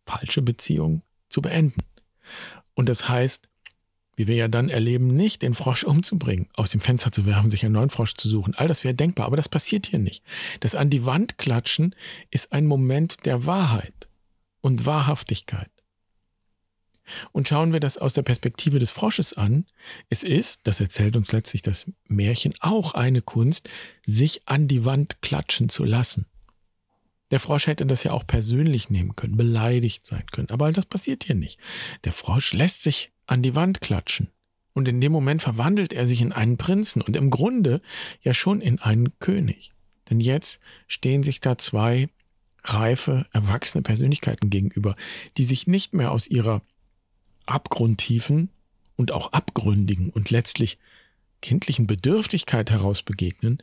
falsche 0.06 0.42
Beziehung 0.42 1.02
zu 1.28 1.42
beenden. 1.42 1.82
Und 2.74 2.88
das 2.88 3.08
heißt, 3.08 3.48
wie 4.16 4.26
wir 4.26 4.36
ja 4.36 4.48
dann 4.48 4.68
erleben, 4.68 5.08
nicht 5.08 5.42
den 5.42 5.54
Frosch 5.54 5.84
umzubringen, 5.84 6.48
aus 6.54 6.70
dem 6.70 6.80
Fenster 6.80 7.12
zu 7.12 7.26
werfen, 7.26 7.50
sich 7.50 7.64
einen 7.64 7.74
neuen 7.74 7.90
Frosch 7.90 8.14
zu 8.14 8.28
suchen. 8.28 8.54
All 8.54 8.68
das 8.68 8.84
wäre 8.84 8.94
denkbar, 8.94 9.26
aber 9.26 9.36
das 9.36 9.48
passiert 9.48 9.86
hier 9.86 9.98
nicht. 9.98 10.22
Das 10.60 10.74
an 10.74 10.90
die 10.90 11.04
Wand 11.04 11.38
klatschen 11.38 11.94
ist 12.30 12.52
ein 12.52 12.66
Moment 12.66 13.26
der 13.26 13.46
Wahrheit 13.46 14.08
und 14.60 14.86
Wahrhaftigkeit. 14.86 15.70
Und 17.32 17.48
schauen 17.48 17.72
wir 17.72 17.80
das 17.80 17.98
aus 17.98 18.12
der 18.12 18.22
Perspektive 18.22 18.78
des 18.78 18.90
Frosches 18.90 19.32
an, 19.34 19.66
es 20.08 20.22
ist, 20.22 20.66
das 20.66 20.80
erzählt 20.80 21.16
uns 21.16 21.32
letztlich 21.32 21.62
das 21.62 21.90
Märchen, 22.08 22.54
auch 22.60 22.94
eine 22.94 23.22
Kunst, 23.22 23.68
sich 24.06 24.42
an 24.46 24.68
die 24.68 24.84
Wand 24.84 25.20
klatschen 25.22 25.68
zu 25.68 25.84
lassen. 25.84 26.26
Der 27.30 27.40
Frosch 27.40 27.66
hätte 27.66 27.86
das 27.86 28.04
ja 28.04 28.12
auch 28.12 28.26
persönlich 28.26 28.90
nehmen 28.90 29.16
können, 29.16 29.36
beleidigt 29.36 30.04
sein 30.04 30.24
können, 30.30 30.50
aber 30.50 30.70
das 30.72 30.86
passiert 30.86 31.24
hier 31.24 31.34
nicht. 31.34 31.58
Der 32.04 32.12
Frosch 32.12 32.52
lässt 32.52 32.82
sich 32.82 33.12
an 33.26 33.42
die 33.42 33.54
Wand 33.54 33.80
klatschen. 33.80 34.28
Und 34.72 34.88
in 34.88 35.00
dem 35.00 35.12
Moment 35.12 35.40
verwandelt 35.40 35.92
er 35.92 36.04
sich 36.04 36.20
in 36.20 36.32
einen 36.32 36.56
Prinzen 36.56 37.00
und 37.00 37.16
im 37.16 37.30
Grunde 37.30 37.80
ja 38.22 38.34
schon 38.34 38.60
in 38.60 38.80
einen 38.80 39.18
König. 39.20 39.72
Denn 40.10 40.20
jetzt 40.20 40.60
stehen 40.88 41.22
sich 41.22 41.40
da 41.40 41.56
zwei 41.56 42.08
reife, 42.64 43.26
erwachsene 43.32 43.82
Persönlichkeiten 43.82 44.50
gegenüber, 44.50 44.96
die 45.36 45.44
sich 45.44 45.66
nicht 45.66 45.94
mehr 45.94 46.10
aus 46.10 46.26
ihrer 46.26 46.62
abgrundtiefen 47.46 48.50
und 48.96 49.12
auch 49.12 49.32
abgründigen 49.32 50.10
und 50.10 50.30
letztlich 50.30 50.78
kindlichen 51.42 51.86
Bedürftigkeit 51.86 52.70
heraus 52.70 53.02
begegnen, 53.02 53.58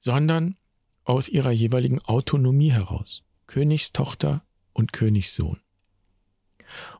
sondern 0.00 0.56
aus 1.04 1.28
ihrer 1.28 1.50
jeweiligen 1.50 2.00
Autonomie 2.00 2.72
heraus. 2.72 3.22
Königstochter 3.46 4.44
und 4.72 4.92
Königssohn. 4.92 5.60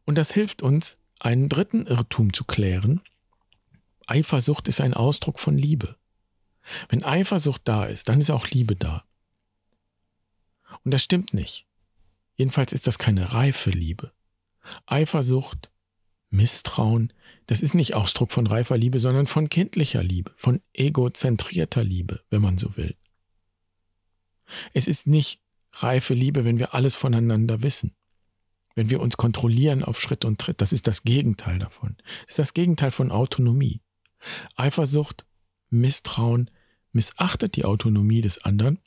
Und 0.04 0.16
das 0.16 0.32
hilft 0.32 0.62
uns, 0.62 0.96
einen 1.18 1.48
dritten 1.48 1.86
Irrtum 1.86 2.32
zu 2.32 2.44
klären. 2.44 3.00
Eifersucht 4.06 4.68
ist 4.68 4.80
ein 4.80 4.94
Ausdruck 4.94 5.38
von 5.38 5.56
Liebe. 5.56 5.96
Wenn 6.88 7.04
Eifersucht 7.04 7.62
da 7.64 7.84
ist, 7.84 8.08
dann 8.08 8.20
ist 8.20 8.30
auch 8.30 8.48
Liebe 8.48 8.76
da. 8.76 9.04
Und 10.84 10.92
das 10.92 11.02
stimmt 11.02 11.32
nicht. 11.32 11.66
Jedenfalls 12.36 12.72
ist 12.72 12.86
das 12.86 12.98
keine 12.98 13.32
reife 13.32 13.70
Liebe. 13.70 14.12
Eifersucht, 14.86 15.70
Misstrauen, 16.32 17.12
das 17.46 17.60
ist 17.60 17.74
nicht 17.74 17.94
Ausdruck 17.94 18.32
von 18.32 18.46
reifer 18.46 18.76
Liebe, 18.78 18.98
sondern 18.98 19.26
von 19.26 19.48
kindlicher 19.48 20.02
Liebe, 20.02 20.32
von 20.36 20.60
egozentrierter 20.72 21.84
Liebe, 21.84 22.22
wenn 22.30 22.40
man 22.40 22.58
so 22.58 22.76
will. 22.76 22.96
Es 24.72 24.86
ist 24.86 25.06
nicht 25.06 25.40
reife 25.74 26.14
Liebe, 26.14 26.44
wenn 26.44 26.58
wir 26.58 26.74
alles 26.74 26.96
voneinander 26.96 27.62
wissen. 27.62 27.94
Wenn 28.74 28.88
wir 28.88 29.00
uns 29.00 29.18
kontrollieren 29.18 29.84
auf 29.84 30.00
Schritt 30.00 30.24
und 30.24 30.40
Tritt, 30.40 30.60
das 30.62 30.72
ist 30.72 30.86
das 30.86 31.02
Gegenteil 31.02 31.58
davon. 31.58 31.96
Das 32.22 32.30
ist 32.30 32.38
das 32.38 32.54
Gegenteil 32.54 32.90
von 32.90 33.10
Autonomie. 33.10 33.82
Eifersucht, 34.56 35.26
Misstrauen 35.68 36.50
missachtet 36.92 37.56
die 37.56 37.66
Autonomie 37.66 38.22
des 38.22 38.42
anderen 38.44 38.78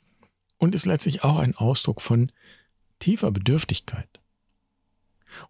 und 0.58 0.74
ist 0.74 0.86
letztlich 0.86 1.22
auch 1.22 1.38
ein 1.38 1.54
Ausdruck 1.54 2.00
von 2.00 2.32
tiefer 2.98 3.30
Bedürftigkeit. 3.30 4.15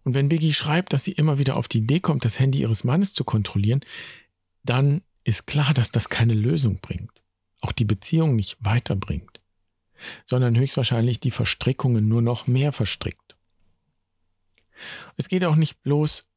Und 0.03 0.13
wenn 0.13 0.29
Biggie 0.29 0.53
schreibt, 0.53 0.93
dass 0.93 1.03
sie 1.03 1.11
immer 1.11 1.37
wieder 1.39 1.57
auf 1.57 1.67
die 1.67 1.79
Idee 1.79 1.99
kommt, 1.99 2.25
das 2.25 2.39
Handy 2.39 2.59
ihres 2.59 2.83
Mannes 2.83 3.13
zu 3.13 3.23
kontrollieren, 3.23 3.81
dann 4.63 5.01
ist 5.23 5.47
klar, 5.47 5.73
dass 5.73 5.91
das 5.91 6.09
keine 6.09 6.33
Lösung 6.33 6.79
bringt, 6.79 7.21
auch 7.61 7.71
die 7.71 7.85
Beziehung 7.85 8.35
nicht 8.35 8.57
weiterbringt, 8.63 9.41
sondern 10.25 10.57
höchstwahrscheinlich 10.57 11.19
die 11.19 11.31
Verstrickungen 11.31 12.07
nur 12.07 12.21
noch 12.21 12.47
mehr 12.47 12.71
verstrickt. 12.71 13.35
Es 15.15 15.27
geht 15.27 15.43
auch 15.43 15.55
nicht 15.55 15.81
bloß 15.83 16.27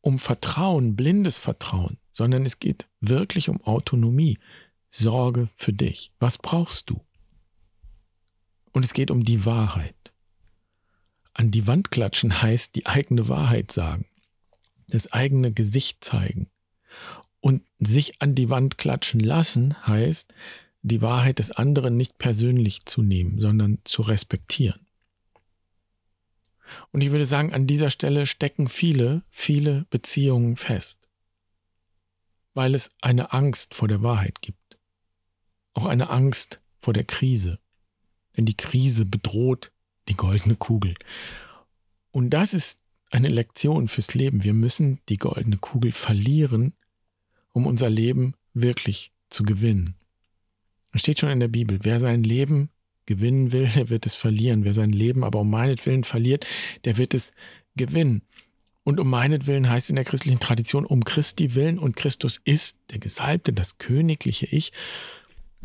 um 0.00 0.18
Vertrauen, 0.18 0.96
blindes 0.96 1.38
Vertrauen, 1.38 1.98
sondern 2.12 2.46
es 2.46 2.58
geht 2.58 2.88
wirklich 3.00 3.48
um 3.48 3.62
Autonomie. 3.62 4.38
Sorge 4.88 5.48
für 5.56 5.72
dich. 5.72 6.12
Was 6.18 6.36
brauchst 6.36 6.90
du? 6.90 7.00
Und 8.72 8.84
es 8.84 8.92
geht 8.92 9.10
um 9.10 9.24
die 9.24 9.44
Wahrheit. 9.44 10.12
An 11.32 11.50
die 11.50 11.66
Wand 11.66 11.90
klatschen 11.90 12.42
heißt 12.42 12.74
die 12.74 12.86
eigene 12.86 13.28
Wahrheit 13.28 13.72
sagen, 13.72 14.06
das 14.88 15.12
eigene 15.12 15.52
Gesicht 15.52 16.04
zeigen. 16.04 16.50
Und 17.40 17.62
sich 17.78 18.20
an 18.20 18.34
die 18.34 18.50
Wand 18.50 18.76
klatschen 18.76 19.20
lassen 19.20 19.86
heißt, 19.86 20.34
die 20.82 21.02
Wahrheit 21.02 21.38
des 21.38 21.50
anderen 21.50 21.96
nicht 21.96 22.18
persönlich 22.18 22.84
zu 22.84 23.02
nehmen, 23.02 23.38
sondern 23.38 23.78
zu 23.84 24.02
respektieren. 24.02 24.86
Und 26.92 27.00
ich 27.00 27.10
würde 27.10 27.24
sagen, 27.24 27.52
an 27.52 27.66
dieser 27.66 27.90
Stelle 27.90 28.26
stecken 28.26 28.68
viele, 28.68 29.22
viele 29.30 29.86
Beziehungen 29.90 30.56
fest, 30.56 30.98
weil 32.54 32.74
es 32.74 32.90
eine 33.00 33.32
Angst 33.32 33.74
vor 33.74 33.88
der 33.88 34.02
Wahrheit 34.02 34.40
gibt. 34.40 34.78
Auch 35.72 35.86
eine 35.86 36.10
Angst 36.10 36.60
vor 36.80 36.92
der 36.92 37.04
Krise. 37.04 37.58
Denn 38.36 38.46
die 38.46 38.56
Krise 38.56 39.04
bedroht 39.04 39.72
die 40.08 40.16
goldene 40.16 40.56
Kugel. 40.56 40.94
Und 42.10 42.30
das 42.30 42.54
ist 42.54 42.78
eine 43.10 43.28
Lektion 43.28 43.88
fürs 43.88 44.14
Leben. 44.14 44.44
Wir 44.44 44.54
müssen 44.54 45.00
die 45.08 45.16
goldene 45.16 45.58
Kugel 45.58 45.92
verlieren, 45.92 46.74
um 47.52 47.66
unser 47.66 47.90
Leben 47.90 48.34
wirklich 48.54 49.12
zu 49.28 49.42
gewinnen. 49.42 49.94
Es 50.92 51.00
steht 51.00 51.20
schon 51.20 51.30
in 51.30 51.40
der 51.40 51.48
Bibel, 51.48 51.78
wer 51.82 52.00
sein 52.00 52.24
Leben 52.24 52.70
gewinnen 53.06 53.52
will, 53.52 53.68
der 53.74 53.90
wird 53.90 54.06
es 54.06 54.14
verlieren. 54.14 54.64
Wer 54.64 54.74
sein 54.74 54.92
Leben 54.92 55.24
aber 55.24 55.40
um 55.40 55.50
meinetwillen 55.50 56.04
verliert, 56.04 56.46
der 56.84 56.98
wird 56.98 57.14
es 57.14 57.32
gewinnen. 57.76 58.22
Und 58.82 58.98
um 58.98 59.10
meinetwillen 59.10 59.68
heißt 59.68 59.90
in 59.90 59.96
der 59.96 60.04
christlichen 60.04 60.40
Tradition 60.40 60.86
um 60.86 61.04
Christi 61.04 61.54
willen 61.54 61.78
und 61.78 61.96
Christus 61.96 62.40
ist 62.44 62.78
der 62.90 62.98
Gesalbte, 62.98 63.52
das 63.52 63.78
königliche 63.78 64.46
Ich. 64.46 64.72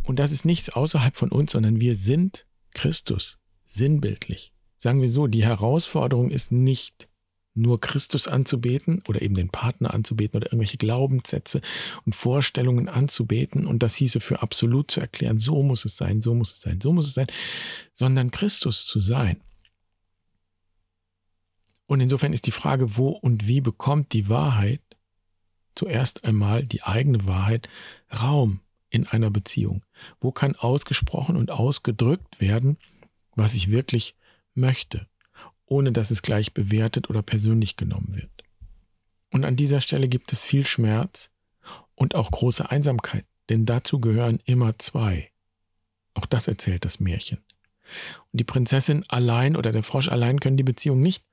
Und 0.03 0.19
das 0.19 0.31
ist 0.31 0.45
nichts 0.45 0.69
außerhalb 0.69 1.15
von 1.15 1.31
uns, 1.31 1.53
sondern 1.53 1.79
wir 1.79 1.95
sind 1.95 2.45
Christus, 2.73 3.37
sinnbildlich. 3.65 4.53
Sagen 4.77 5.01
wir 5.01 5.09
so, 5.09 5.27
die 5.27 5.43
Herausforderung 5.43 6.31
ist 6.31 6.51
nicht 6.51 7.07
nur 7.55 7.79
Christus 7.79 8.27
anzubeten 8.27 9.01
oder 9.07 9.21
eben 9.21 9.33
den 9.33 9.49
Partner 9.49 9.93
anzubeten 9.93 10.37
oder 10.37 10.47
irgendwelche 10.47 10.77
Glaubenssätze 10.77 11.61
und 12.05 12.13
Vorstellungen 12.13 12.89
anzubeten 12.89 13.65
und 13.65 13.81
das 13.81 13.95
hieße 13.95 14.19
für 14.19 14.41
absolut 14.41 14.91
zu 14.91 14.99
erklären, 14.99 15.39
so 15.39 15.63
muss 15.63 15.85
es 15.85 15.95
sein, 15.97 16.21
so 16.21 16.35
muss 16.35 16.53
es 16.53 16.61
sein, 16.61 16.81
so 16.81 16.91
muss 16.91 17.07
es 17.07 17.13
sein, 17.13 17.27
sondern 17.93 18.31
Christus 18.31 18.85
zu 18.85 18.99
sein. 18.99 19.41
Und 21.87 22.01
insofern 22.01 22.33
ist 22.33 22.45
die 22.45 22.51
Frage, 22.51 22.97
wo 22.97 23.09
und 23.09 23.47
wie 23.47 23.61
bekommt 23.61 24.11
die 24.13 24.27
Wahrheit 24.27 24.81
zuerst 25.75 26.25
einmal 26.25 26.63
die 26.63 26.83
eigene 26.83 27.25
Wahrheit 27.25 27.69
Raum 28.21 28.59
in 28.89 29.07
einer 29.07 29.29
Beziehung? 29.29 29.83
Wo 30.19 30.31
kann 30.31 30.55
ausgesprochen 30.55 31.37
und 31.37 31.51
ausgedrückt 31.51 32.41
werden, 32.41 32.77
was 33.35 33.53
ich 33.53 33.71
wirklich 33.71 34.15
möchte? 34.53 35.07
ohne 35.65 35.91
dass 35.91 36.11
es 36.11 36.21
gleich 36.21 36.53
bewertet 36.53 37.09
oder 37.09 37.21
persönlich 37.21 37.77
genommen 37.77 38.15
wird. 38.15 38.29
Und 39.31 39.43
an 39.43 39.55
dieser 39.55 39.81
Stelle 39.81 40.07
gibt 40.07 40.31
es 40.31 40.45
viel 40.45 40.65
Schmerz 40.65 41.29
und 41.95 42.15
auch 42.15 42.31
große 42.31 42.69
Einsamkeit, 42.69 43.25
denn 43.49 43.65
dazu 43.65 43.99
gehören 43.99 44.39
immer 44.45 44.77
zwei. 44.79 45.31
Auch 46.13 46.25
das 46.25 46.47
erzählt 46.47 46.85
das 46.85 46.99
Märchen. 46.99 47.39
Und 48.31 48.39
die 48.39 48.45
Prinzessin 48.45 49.03
allein 49.07 49.55
oder 49.55 49.71
der 49.71 49.83
Frosch 49.83 50.09
allein 50.09 50.39
können 50.39 50.57
die 50.57 50.63
Beziehung 50.63 51.01
nicht 51.01 51.23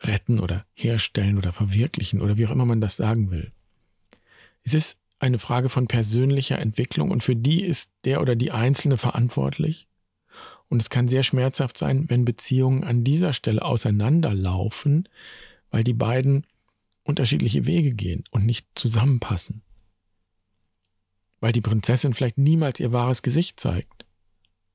retten 0.00 0.38
oder 0.38 0.64
herstellen 0.74 1.38
oder 1.38 1.52
verwirklichen 1.52 2.20
oder 2.20 2.38
wie 2.38 2.46
auch 2.46 2.50
immer 2.50 2.66
man 2.66 2.80
das 2.80 2.96
sagen 2.96 3.30
will. 3.30 3.52
Es 4.62 4.74
ist 4.74 4.98
eine 5.18 5.38
Frage 5.38 5.68
von 5.68 5.88
persönlicher 5.88 6.58
Entwicklung 6.58 7.10
und 7.10 7.22
für 7.22 7.34
die 7.34 7.64
ist 7.64 7.90
der 8.04 8.20
oder 8.20 8.36
die 8.36 8.52
Einzelne 8.52 8.98
verantwortlich. 8.98 9.87
Und 10.68 10.82
es 10.82 10.90
kann 10.90 11.08
sehr 11.08 11.22
schmerzhaft 11.22 11.78
sein, 11.78 12.08
wenn 12.08 12.24
Beziehungen 12.24 12.84
an 12.84 13.04
dieser 13.04 13.32
Stelle 13.32 13.62
auseinanderlaufen, 13.62 15.08
weil 15.70 15.84
die 15.84 15.94
beiden 15.94 16.46
unterschiedliche 17.04 17.66
Wege 17.66 17.92
gehen 17.92 18.24
und 18.30 18.44
nicht 18.44 18.66
zusammenpassen. 18.74 19.62
Weil 21.40 21.52
die 21.52 21.60
Prinzessin 21.60 22.12
vielleicht 22.12 22.36
niemals 22.36 22.80
ihr 22.80 22.92
wahres 22.92 23.22
Gesicht 23.22 23.58
zeigt 23.60 24.04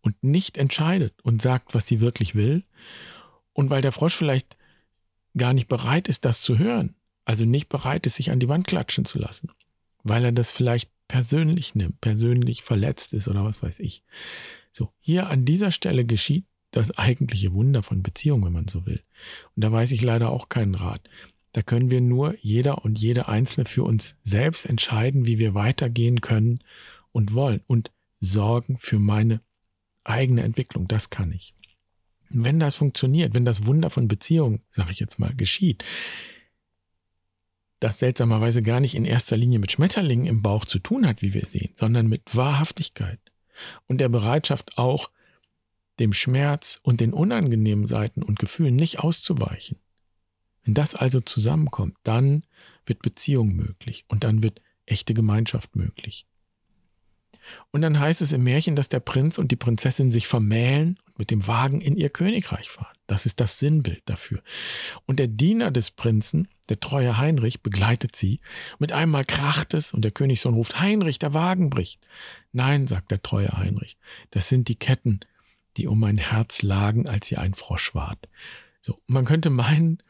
und 0.01 0.21
nicht 0.23 0.57
entscheidet 0.57 1.13
und 1.21 1.41
sagt, 1.41 1.75
was 1.75 1.88
sie 1.88 2.00
wirklich 2.00 2.33
will. 2.35 2.63
Und 3.53 3.69
weil 3.69 3.81
der 3.81 3.91
Frosch 3.91 4.15
vielleicht 4.15 4.57
gar 5.38 5.53
nicht 5.53 5.67
bereit 5.67 6.07
ist, 6.07 6.25
das 6.25 6.41
zu 6.41 6.57
hören, 6.57 6.95
also 7.25 7.45
nicht 7.45 7.69
bereit 7.69 8.05
ist, 8.05 8.15
sich 8.15 8.31
an 8.31 8.39
die 8.39 8.50
Wand 8.50 8.67
klatschen 8.67 9.05
zu 9.05 9.19
lassen, 9.19 9.51
weil 10.03 10.25
er 10.25 10.31
das 10.31 10.51
vielleicht 10.51 10.91
persönlich 11.13 11.75
nimmt, 11.75 12.01
persönlich 12.01 12.63
verletzt 12.63 13.13
ist 13.13 13.27
oder 13.27 13.46
was 13.46 13.62
weiß 13.62 13.82
ich. 13.82 14.01
So, 14.72 14.89
hier 15.00 15.29
an 15.29 15.46
dieser 15.46 15.70
Stelle 15.70 16.05
geschieht 16.05 16.46
das 16.72 16.89
eigentliche 16.98 17.53
Wunder 17.53 17.84
von 17.84 18.01
Beziehung, 18.01 18.43
wenn 18.43 18.53
man 18.53 18.67
so 18.67 18.88
will. 18.88 19.00
Und 19.55 19.63
da 19.63 19.72
weiß 19.72 19.91
ich 19.91 20.01
leider 20.01 20.32
auch 20.32 20.50
keinen 20.50 20.74
Rat. 20.74 21.08
Da 21.51 21.62
können 21.62 21.91
wir 21.91 22.01
nur 22.01 22.34
jeder 22.41 22.84
und 22.84 22.98
jede 22.98 23.27
Einzelne 23.27 23.67
für 23.67 23.84
uns 23.84 24.15
selbst 24.24 24.65
entscheiden, 24.65 25.27
wie 25.27 25.38
wir 25.38 25.53
weitergehen 25.53 26.20
können 26.20 26.63
und 27.12 27.36
wollen 27.36 27.62
und 27.67 27.91
sorgen 28.20 28.79
für 28.79 28.98
meine 28.98 29.39
eigene 30.03 30.41
Entwicklung. 30.41 30.88
Das 30.88 31.12
kann 31.12 31.32
ich. 31.32 31.53
wenn 32.32 32.60
das 32.60 32.74
funktioniert, 32.74 33.36
wenn 33.36 33.46
das 33.46 33.67
Wunder 33.67 33.91
von 33.91 34.08
Beziehung, 34.08 34.62
sage 34.72 34.89
ich 34.91 35.00
jetzt 35.00 35.20
mal, 35.20 35.36
geschieht, 35.36 35.86
das 37.83 37.99
seltsamerweise 37.99 38.61
gar 38.61 38.79
nicht 38.79 38.95
in 38.95 39.05
erster 39.05 39.35
Linie 39.35 39.59
mit 39.59 39.71
Schmetterlingen 39.71 40.25
im 40.25 40.41
Bauch 40.41 40.65
zu 40.65 40.79
tun 40.79 41.05
hat, 41.05 41.21
wie 41.21 41.33
wir 41.33 41.45
sehen, 41.45 41.73
sondern 41.75 42.07
mit 42.07 42.35
Wahrhaftigkeit 42.35 43.19
und 43.87 43.99
der 43.99 44.09
Bereitschaft 44.09 44.77
auch, 44.77 45.11
dem 45.99 46.13
Schmerz 46.13 46.79
und 46.81 47.01
den 47.01 47.13
unangenehmen 47.13 47.85
Seiten 47.85 48.23
und 48.23 48.39
Gefühlen 48.39 48.75
nicht 48.75 48.99
auszuweichen. 48.99 49.77
Wenn 50.63 50.73
das 50.73 50.95
also 50.95 51.21
zusammenkommt, 51.21 51.97
dann 52.03 52.45
wird 52.85 53.01
Beziehung 53.01 53.53
möglich 53.53 54.05
und 54.07 54.23
dann 54.23 54.41
wird 54.41 54.61
echte 54.85 55.13
Gemeinschaft 55.13 55.75
möglich. 55.75 56.25
Und 57.71 57.81
dann 57.81 57.99
heißt 57.99 58.21
es 58.21 58.31
im 58.31 58.43
Märchen, 58.43 58.75
dass 58.75 58.89
der 58.89 59.01
Prinz 59.01 59.37
und 59.37 59.51
die 59.51 59.55
Prinzessin 59.55 60.11
sich 60.11 60.27
vermählen 60.27 60.97
und 61.05 61.19
mit 61.19 61.29
dem 61.29 61.45
Wagen 61.45 61.81
in 61.81 61.97
ihr 61.97 62.09
Königreich 62.09 62.69
fahren. 62.69 62.97
Das 63.13 63.27
ist 63.27 63.39
das 63.39 63.60
Sinnbild 63.60 64.01
dafür. 64.05 64.41
Und 65.05 65.20
der 65.20 65.27
Diener 65.27 65.70
des 65.70 65.91
Prinzen, 65.91 66.48
der 66.70 66.79
treue 66.79 67.20
Heinrich, 67.20 67.62
begleitet 67.62 68.15
sie. 68.15 68.39
Mit 68.79 68.91
einmal 68.91 69.24
kracht 69.24 69.75
es 69.75 69.93
und 69.93 70.01
der 70.01 70.10
Königssohn 70.10 70.55
ruft, 70.55 70.79
Heinrich, 70.79 71.20
der 71.20 71.36
Wagen 71.36 71.70
bricht. 71.70 72.08
Nein, 72.53 72.88
sagt 72.88 73.12
der 73.12 73.22
treue 73.22 73.55
Heinrich, 73.55 73.98
das 74.32 74.50
sind 74.50 74.67
die 74.67 74.77
Ketten, 74.77 75.20
die 75.77 75.86
um 75.86 76.00
mein 76.00 76.17
Herz 76.17 76.63
lagen, 76.63 77.08
als 77.08 77.32
ihr 77.32 77.39
ein 77.39 77.53
Frosch 77.53 77.93
wart. 77.93 78.27
So, 78.82 79.00
man 79.05 79.25
könnte 79.25 79.51
meinen, 79.51 80.01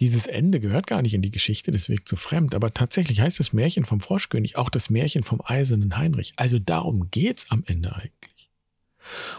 dieses 0.00 0.26
Ende 0.26 0.58
gehört 0.58 0.86
gar 0.86 1.02
nicht 1.02 1.12
in 1.12 1.20
die 1.20 1.30
Geschichte, 1.30 1.70
deswegen 1.70 2.06
zu 2.06 2.16
fremd, 2.16 2.54
aber 2.54 2.72
tatsächlich 2.72 3.20
heißt 3.20 3.40
das 3.40 3.52
Märchen 3.52 3.84
vom 3.84 4.00
Froschkönig 4.00 4.56
auch 4.56 4.70
das 4.70 4.88
Märchen 4.88 5.22
vom 5.22 5.42
eisernen 5.44 5.98
Heinrich. 5.98 6.32
Also 6.36 6.58
darum 6.58 7.10
geht's 7.10 7.50
am 7.50 7.62
Ende 7.66 7.94
eigentlich. 7.94 8.48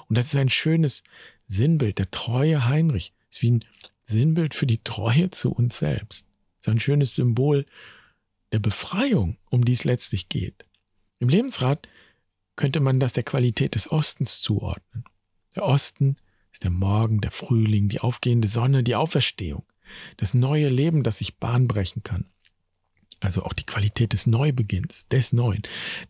Und 0.07 0.15
das 0.15 0.27
ist 0.27 0.35
ein 0.35 0.49
schönes 0.49 1.01
Sinnbild, 1.49 1.99
der 1.99 2.09
treue 2.11 2.65
Heinrich. 2.65 3.13
Ist 3.29 3.41
wie 3.41 3.51
ein 3.51 3.65
Sinnbild 4.03 4.53
für 4.53 4.65
die 4.65 4.83
Treue 4.83 5.29
zu 5.31 5.51
uns 5.51 5.79
selbst. 5.79 6.25
Ist 6.61 6.69
ein 6.69 6.79
schönes 6.79 7.15
Symbol 7.15 7.65
der 8.51 8.59
Befreiung, 8.59 9.37
um 9.49 9.65
die 9.65 9.73
es 9.73 9.83
letztlich 9.83 10.29
geht. 10.29 10.65
Im 11.19 11.27
Lebensrat 11.27 11.89
könnte 12.55 12.79
man 12.79 12.99
das 12.99 13.13
der 13.13 13.23
Qualität 13.23 13.75
des 13.75 13.91
Ostens 13.91 14.41
zuordnen. 14.41 15.03
Der 15.55 15.65
Osten 15.65 16.15
ist 16.51 16.63
der 16.63 16.71
Morgen, 16.71 17.21
der 17.21 17.31
Frühling, 17.31 17.89
die 17.89 17.99
aufgehende 17.99 18.47
Sonne, 18.47 18.83
die 18.83 18.95
Auferstehung, 18.95 19.65
das 20.17 20.33
neue 20.33 20.69
Leben, 20.69 21.03
das 21.03 21.19
sich 21.19 21.37
Bahn 21.37 21.67
brechen 21.67 22.03
kann. 22.03 22.25
Also 23.21 23.43
auch 23.43 23.53
die 23.53 23.65
Qualität 23.65 24.13
des 24.13 24.27
Neubeginns, 24.27 25.07
des 25.09 25.33
Neuen. 25.33 25.61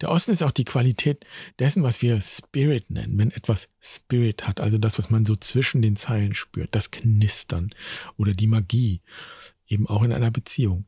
Der 0.02 0.12
Osten 0.12 0.32
ist 0.32 0.44
auch 0.44 0.52
die 0.52 0.66
Qualität 0.66 1.26
dessen, 1.58 1.82
was 1.82 2.02
wir 2.02 2.22
Spirit 2.22 2.92
nennen, 2.92 3.18
wenn 3.18 3.32
etwas 3.32 3.70
Spirit 3.82 4.48
hat, 4.48 4.60
also 4.60 4.78
das, 4.78 5.00
was 5.00 5.10
man 5.10 5.26
so 5.26 5.36
zwischen 5.36 5.82
den 5.82 5.96
Zeilen 5.96 6.36
spürt, 6.36 6.76
das 6.76 6.92
Knistern 6.92 7.74
oder 8.18 8.34
die 8.34 8.48
Magie, 8.48 9.02
eben 9.68 9.88
auch 9.88 10.04
in 10.04 10.14
einer 10.14 10.30
Beziehung. 10.30 10.86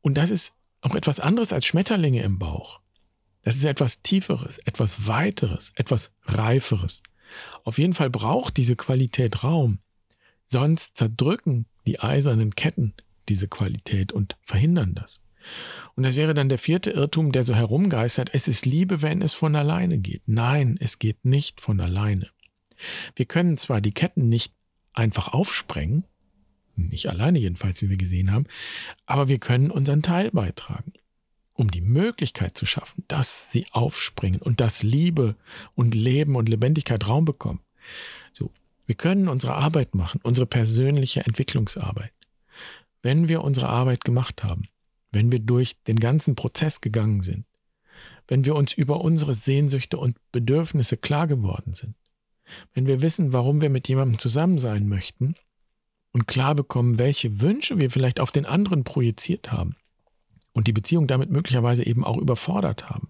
Und 0.00 0.14
das 0.14 0.30
ist 0.30 0.54
auch 0.80 0.94
etwas 0.94 1.20
anderes 1.20 1.52
als 1.52 1.66
Schmetterlinge 1.66 2.22
im 2.22 2.38
Bauch. 2.38 2.80
Das 3.42 3.56
ist 3.56 3.64
etwas 3.64 4.02
Tieferes, 4.02 4.58
etwas 4.58 5.06
Weiteres, 5.06 5.72
etwas 5.74 6.12
Reiferes. 6.24 7.02
Auf 7.64 7.78
jeden 7.78 7.94
Fall 7.94 8.10
braucht 8.10 8.56
diese 8.56 8.76
Qualität 8.76 9.44
Raum. 9.44 9.80
Sonst 10.46 10.96
zerdrücken 10.96 11.66
die 11.86 12.00
eisernen 12.00 12.54
Ketten 12.54 12.94
diese 13.28 13.48
Qualität 13.48 14.12
und 14.12 14.36
verhindern 14.42 14.94
das. 14.94 15.20
Und 15.94 16.04
das 16.04 16.16
wäre 16.16 16.34
dann 16.34 16.48
der 16.48 16.58
vierte 16.58 16.90
Irrtum, 16.90 17.32
der 17.32 17.44
so 17.44 17.54
herumgeistert. 17.54 18.30
Es 18.32 18.48
ist 18.48 18.66
Liebe, 18.66 19.02
wenn 19.02 19.22
es 19.22 19.34
von 19.34 19.54
alleine 19.56 19.98
geht. 19.98 20.22
Nein, 20.26 20.78
es 20.80 20.98
geht 20.98 21.24
nicht 21.24 21.60
von 21.60 21.80
alleine. 21.80 22.28
Wir 23.14 23.26
können 23.26 23.56
zwar 23.56 23.80
die 23.80 23.92
Ketten 23.92 24.28
nicht 24.28 24.54
einfach 24.92 25.28
aufsprengen, 25.28 26.04
nicht 26.74 27.08
alleine 27.08 27.38
jedenfalls, 27.38 27.82
wie 27.82 27.90
wir 27.90 27.96
gesehen 27.98 28.32
haben, 28.32 28.46
aber 29.06 29.28
wir 29.28 29.38
können 29.38 29.70
unseren 29.70 30.02
Teil 30.02 30.30
beitragen 30.30 30.92
um 31.54 31.70
die 31.70 31.80
Möglichkeit 31.80 32.56
zu 32.56 32.66
schaffen, 32.66 33.04
dass 33.08 33.52
sie 33.52 33.66
aufspringen 33.72 34.40
und 34.40 34.60
dass 34.60 34.82
Liebe 34.82 35.36
und 35.74 35.94
Leben 35.94 36.36
und 36.36 36.48
Lebendigkeit 36.48 37.06
Raum 37.08 37.24
bekommen. 37.24 37.60
So, 38.32 38.50
wir 38.86 38.94
können 38.94 39.28
unsere 39.28 39.54
Arbeit 39.54 39.94
machen, 39.94 40.20
unsere 40.22 40.46
persönliche 40.46 41.24
Entwicklungsarbeit. 41.24 42.12
Wenn 43.02 43.28
wir 43.28 43.42
unsere 43.42 43.68
Arbeit 43.68 44.04
gemacht 44.04 44.42
haben, 44.42 44.68
wenn 45.12 45.30
wir 45.30 45.38
durch 45.38 45.82
den 45.84 46.00
ganzen 46.00 46.34
Prozess 46.34 46.80
gegangen 46.80 47.22
sind, 47.22 47.46
wenn 48.28 48.44
wir 48.44 48.54
uns 48.56 48.72
über 48.72 49.00
unsere 49.00 49.34
Sehnsüchte 49.34 49.98
und 49.98 50.16
Bedürfnisse 50.32 50.96
klar 50.96 51.26
geworden 51.26 51.74
sind, 51.74 51.94
wenn 52.74 52.86
wir 52.86 53.02
wissen, 53.02 53.32
warum 53.32 53.60
wir 53.60 53.70
mit 53.70 53.88
jemandem 53.88 54.18
zusammen 54.18 54.58
sein 54.58 54.88
möchten 54.88 55.34
und 56.12 56.26
klar 56.26 56.54
bekommen, 56.54 56.98
welche 56.98 57.40
Wünsche 57.40 57.78
wir 57.78 57.90
vielleicht 57.90 58.20
auf 58.20 58.32
den 58.32 58.46
anderen 58.46 58.84
projiziert 58.84 59.52
haben, 59.52 59.76
und 60.52 60.66
die 60.66 60.72
Beziehung 60.72 61.06
damit 61.06 61.30
möglicherweise 61.30 61.84
eben 61.84 62.04
auch 62.04 62.18
überfordert 62.18 62.88
haben. 62.90 63.08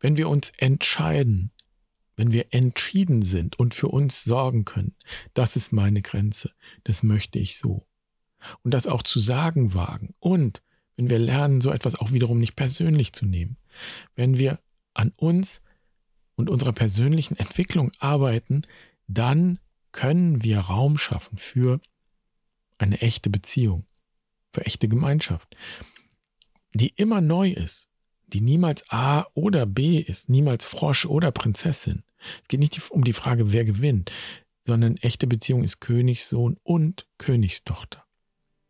Wenn 0.00 0.16
wir 0.16 0.28
uns 0.28 0.52
entscheiden, 0.56 1.52
wenn 2.16 2.32
wir 2.32 2.46
entschieden 2.52 3.22
sind 3.22 3.58
und 3.58 3.74
für 3.74 3.88
uns 3.88 4.24
sorgen 4.24 4.64
können, 4.64 4.94
das 5.34 5.56
ist 5.56 5.72
meine 5.72 6.02
Grenze, 6.02 6.52
das 6.84 7.02
möchte 7.02 7.38
ich 7.38 7.58
so. 7.58 7.86
Und 8.62 8.72
das 8.72 8.86
auch 8.86 9.02
zu 9.02 9.20
sagen 9.20 9.74
wagen. 9.74 10.14
Und 10.18 10.62
wenn 10.96 11.10
wir 11.10 11.18
lernen, 11.18 11.60
so 11.60 11.70
etwas 11.70 11.96
auch 11.96 12.12
wiederum 12.12 12.38
nicht 12.38 12.56
persönlich 12.56 13.12
zu 13.12 13.26
nehmen, 13.26 13.56
wenn 14.14 14.38
wir 14.38 14.60
an 14.94 15.12
uns 15.16 15.60
und 16.36 16.50
unserer 16.50 16.72
persönlichen 16.72 17.36
Entwicklung 17.36 17.92
arbeiten, 17.98 18.62
dann 19.06 19.58
können 19.92 20.42
wir 20.42 20.58
Raum 20.58 20.98
schaffen 20.98 21.38
für 21.38 21.80
eine 22.78 23.00
echte 23.00 23.30
Beziehung, 23.30 23.86
für 24.52 24.66
echte 24.66 24.88
Gemeinschaft 24.88 25.56
die 26.74 26.92
immer 26.96 27.20
neu 27.20 27.50
ist, 27.50 27.88
die 28.26 28.40
niemals 28.40 28.84
A 28.90 29.26
oder 29.34 29.64
B 29.64 29.98
ist, 29.98 30.28
niemals 30.28 30.64
Frosch 30.64 31.06
oder 31.06 31.30
Prinzessin. 31.30 32.02
Es 32.42 32.48
geht 32.48 32.60
nicht 32.60 32.90
um 32.90 33.04
die 33.04 33.12
Frage, 33.12 33.52
wer 33.52 33.64
gewinnt, 33.64 34.10
sondern 34.64 34.96
echte 34.96 35.26
Beziehung 35.26 35.62
ist 35.62 35.80
Königssohn 35.80 36.58
und 36.62 37.06
Königstochter. 37.18 38.04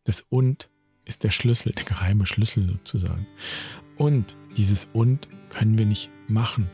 Das 0.04 0.20
und 0.20 0.70
ist 1.04 1.24
der 1.24 1.30
Schlüssel, 1.30 1.72
der 1.72 1.84
geheime 1.84 2.26
Schlüssel 2.26 2.66
sozusagen. 2.66 3.26
Und 3.96 4.36
dieses 4.56 4.88
und 4.92 5.28
können 5.50 5.78
wir 5.78 5.86
nicht 5.86 6.10
machen. 6.28 6.68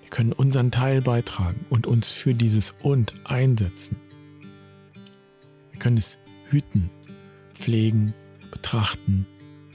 Wir 0.00 0.10
können 0.10 0.32
unseren 0.32 0.70
Teil 0.70 1.02
beitragen 1.02 1.64
und 1.70 1.86
uns 1.86 2.10
für 2.10 2.34
dieses 2.34 2.74
und 2.82 3.14
einsetzen. 3.24 3.96
Wir 5.70 5.78
können 5.78 5.96
es 5.96 6.18
hüten, 6.46 6.90
pflegen, 7.54 8.14
betrachten, 8.50 9.26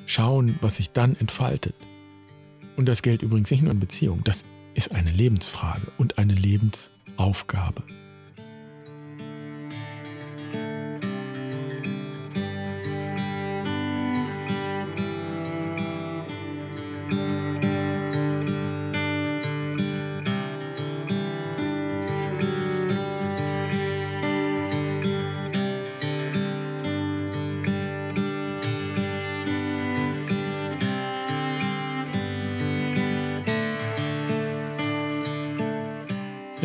schauen, 0.06 0.58
was 0.62 0.78
sich 0.78 0.92
dann 0.92 1.16
entfaltet. 1.16 1.76
Und 2.76 2.88
das 2.88 3.02
gilt 3.02 3.22
übrigens 3.22 3.52
nicht 3.52 3.64
nur 3.64 3.72
in 3.72 3.80
Beziehungen, 3.80 4.24
das 4.24 4.44
ist 4.74 4.92
eine 4.92 5.12
Lebensfrage 5.12 5.92
und 5.98 6.18
eine 6.18 6.34
Lebensaufgabe. 6.34 7.84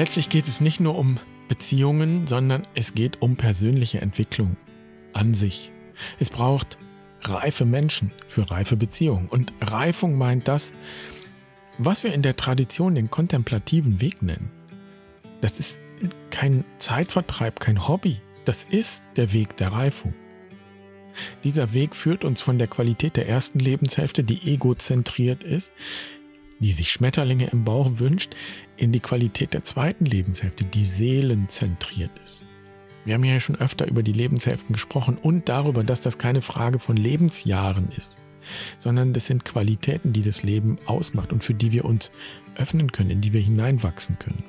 Letztlich 0.00 0.30
geht 0.30 0.48
es 0.48 0.62
nicht 0.62 0.80
nur 0.80 0.96
um 0.96 1.20
Beziehungen, 1.46 2.26
sondern 2.26 2.62
es 2.74 2.94
geht 2.94 3.20
um 3.20 3.36
persönliche 3.36 4.00
Entwicklung 4.00 4.56
an 5.12 5.34
sich. 5.34 5.72
Es 6.18 6.30
braucht 6.30 6.78
reife 7.20 7.66
Menschen 7.66 8.10
für 8.26 8.50
reife 8.50 8.78
Beziehungen. 8.78 9.28
Und 9.28 9.52
Reifung 9.60 10.16
meint 10.16 10.48
das, 10.48 10.72
was 11.76 12.02
wir 12.02 12.14
in 12.14 12.22
der 12.22 12.36
Tradition 12.36 12.94
den 12.94 13.10
kontemplativen 13.10 14.00
Weg 14.00 14.22
nennen. 14.22 14.50
Das 15.42 15.58
ist 15.58 15.78
kein 16.30 16.64
Zeitvertreib, 16.78 17.60
kein 17.60 17.86
Hobby. 17.86 18.22
Das 18.46 18.64
ist 18.64 19.02
der 19.16 19.34
Weg 19.34 19.58
der 19.58 19.70
Reifung. 19.72 20.14
Dieser 21.44 21.74
Weg 21.74 21.94
führt 21.94 22.24
uns 22.24 22.40
von 22.40 22.56
der 22.56 22.68
Qualität 22.68 23.18
der 23.18 23.28
ersten 23.28 23.58
Lebenshälfte, 23.58 24.24
die 24.24 24.50
egozentriert 24.50 25.44
ist, 25.44 25.72
die 26.61 26.73
sich 26.73 26.92
Schmetterlinge 26.92 27.49
im 27.51 27.64
Bauch 27.64 27.90
wünscht, 27.94 28.35
in 28.77 28.92
die 28.92 29.01
Qualität 29.01 29.53
der 29.55 29.64
zweiten 29.64 30.05
Lebenshälfte, 30.05 30.64
die 30.64 30.85
seelenzentriert 30.85 32.12
ist. 32.25 32.46
Wir 33.05 33.14
haben 33.14 33.25
ja 33.25 33.40
schon 33.40 33.57
öfter 33.57 33.88
über 33.88 34.03
die 34.03 34.12
Lebenshälften 34.12 34.75
gesprochen 34.75 35.18
und 35.20 35.49
darüber, 35.49 35.83
dass 35.83 36.03
das 36.03 36.18
keine 36.18 36.42
Frage 36.42 36.79
von 36.79 36.96
Lebensjahren 36.96 37.90
ist, 37.96 38.18
sondern 38.79 39.12
das 39.12 39.27
sind 39.27 39.44
Qualitäten, 39.44 40.12
die 40.12 40.23
das 40.23 40.42
Leben 40.42 40.79
ausmacht 40.87 41.33
und 41.33 41.42
für 41.42 41.55
die 41.55 41.73
wir 41.73 41.87
uns 41.87 42.12
öffnen 42.57 42.92
können, 42.92 43.11
in 43.11 43.20
die 43.20 43.33
wir 43.33 43.40
hineinwachsen 43.40 44.18
können. 44.18 44.44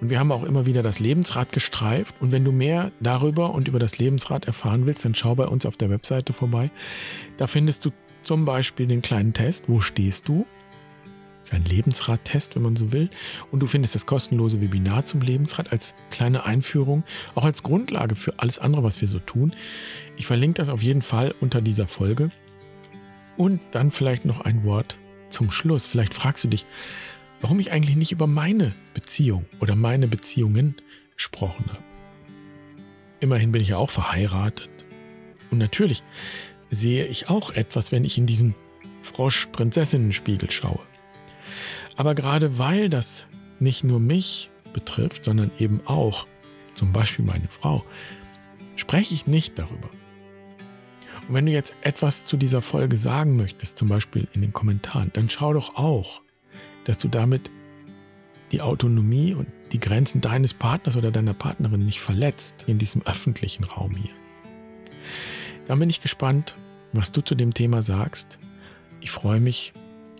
Und 0.00 0.10
wir 0.10 0.18
haben 0.18 0.32
auch 0.32 0.44
immer 0.44 0.66
wieder 0.66 0.82
das 0.82 0.98
Lebensrad 0.98 1.52
gestreift. 1.52 2.14
Und 2.20 2.32
wenn 2.32 2.44
du 2.44 2.52
mehr 2.52 2.92
darüber 3.00 3.54
und 3.54 3.68
über 3.68 3.78
das 3.78 3.98
Lebensrad 3.98 4.46
erfahren 4.46 4.86
willst, 4.86 5.04
dann 5.04 5.14
schau 5.14 5.34
bei 5.34 5.46
uns 5.46 5.66
auf 5.66 5.76
der 5.76 5.90
Webseite 5.90 6.32
vorbei. 6.32 6.70
Da 7.36 7.46
findest 7.46 7.84
du 7.84 7.90
zum 8.24 8.44
Beispiel 8.44 8.86
den 8.86 9.02
kleinen 9.02 9.32
Test, 9.32 9.68
wo 9.68 9.80
stehst 9.80 10.28
du? 10.28 10.46
Das 11.38 11.50
ist 11.50 11.54
ein 11.54 11.64
Lebensrad-Test, 11.66 12.56
wenn 12.56 12.62
man 12.62 12.74
so 12.74 12.92
will. 12.92 13.10
Und 13.50 13.60
du 13.60 13.66
findest 13.66 13.94
das 13.94 14.06
kostenlose 14.06 14.62
Webinar 14.62 15.04
zum 15.04 15.20
Lebensrad 15.20 15.72
als 15.72 15.94
kleine 16.10 16.46
Einführung, 16.46 17.04
auch 17.34 17.44
als 17.44 17.62
Grundlage 17.62 18.16
für 18.16 18.38
alles 18.38 18.58
andere, 18.58 18.82
was 18.82 19.02
wir 19.02 19.08
so 19.08 19.18
tun. 19.18 19.54
Ich 20.16 20.26
verlinke 20.26 20.56
das 20.56 20.70
auf 20.70 20.82
jeden 20.82 21.02
Fall 21.02 21.34
unter 21.40 21.60
dieser 21.60 21.86
Folge. 21.86 22.30
Und 23.36 23.60
dann 23.72 23.90
vielleicht 23.90 24.24
noch 24.24 24.40
ein 24.40 24.64
Wort 24.64 24.96
zum 25.28 25.50
Schluss. 25.50 25.86
Vielleicht 25.86 26.14
fragst 26.14 26.44
du 26.44 26.48
dich, 26.48 26.64
warum 27.42 27.60
ich 27.60 27.72
eigentlich 27.72 27.96
nicht 27.96 28.12
über 28.12 28.26
meine 28.26 28.72
Beziehung 28.94 29.44
oder 29.60 29.76
meine 29.76 30.08
Beziehungen 30.08 30.76
gesprochen 31.14 31.66
habe. 31.68 31.84
Immerhin 33.20 33.52
bin 33.52 33.60
ich 33.60 33.68
ja 33.68 33.76
auch 33.76 33.90
verheiratet. 33.90 34.70
Und 35.50 35.58
natürlich 35.58 36.02
sehe 36.70 37.06
ich 37.06 37.28
auch 37.28 37.50
etwas, 37.50 37.92
wenn 37.92 38.04
ich 38.04 38.18
in 38.18 38.26
diesen 38.26 38.54
Frosch-Prinzessinnen-Spiegel 39.02 40.50
schaue. 40.50 40.80
Aber 41.96 42.14
gerade 42.14 42.58
weil 42.58 42.88
das 42.88 43.26
nicht 43.60 43.84
nur 43.84 44.00
mich 44.00 44.50
betrifft, 44.72 45.24
sondern 45.24 45.50
eben 45.58 45.80
auch 45.86 46.26
zum 46.74 46.92
Beispiel 46.92 47.24
meine 47.24 47.48
Frau, 47.48 47.84
spreche 48.76 49.14
ich 49.14 49.26
nicht 49.26 49.58
darüber. 49.58 49.88
Und 51.28 51.34
wenn 51.34 51.46
du 51.46 51.52
jetzt 51.52 51.74
etwas 51.82 52.24
zu 52.24 52.36
dieser 52.36 52.60
Folge 52.60 52.96
sagen 52.96 53.36
möchtest, 53.36 53.78
zum 53.78 53.88
Beispiel 53.88 54.28
in 54.32 54.42
den 54.42 54.52
Kommentaren, 54.52 55.10
dann 55.14 55.30
schau 55.30 55.54
doch 55.54 55.76
auch, 55.76 56.20
dass 56.84 56.98
du 56.98 57.08
damit 57.08 57.50
die 58.52 58.60
Autonomie 58.60 59.34
und 59.34 59.48
die 59.72 59.80
Grenzen 59.80 60.20
deines 60.20 60.52
Partners 60.52 60.96
oder 60.96 61.10
deiner 61.10 61.34
Partnerin 61.34 61.84
nicht 61.84 62.00
verletzt 62.00 62.64
in 62.66 62.78
diesem 62.78 63.02
öffentlichen 63.02 63.64
Raum 63.64 63.96
hier. 63.96 64.12
Dann 65.66 65.78
bin 65.78 65.90
ich 65.90 66.00
gespannt, 66.00 66.54
was 66.92 67.12
du 67.12 67.20
zu 67.20 67.34
dem 67.34 67.54
Thema 67.54 67.82
sagst. 67.82 68.38
Ich 69.00 69.10
freue 69.10 69.40
mich 69.40 69.72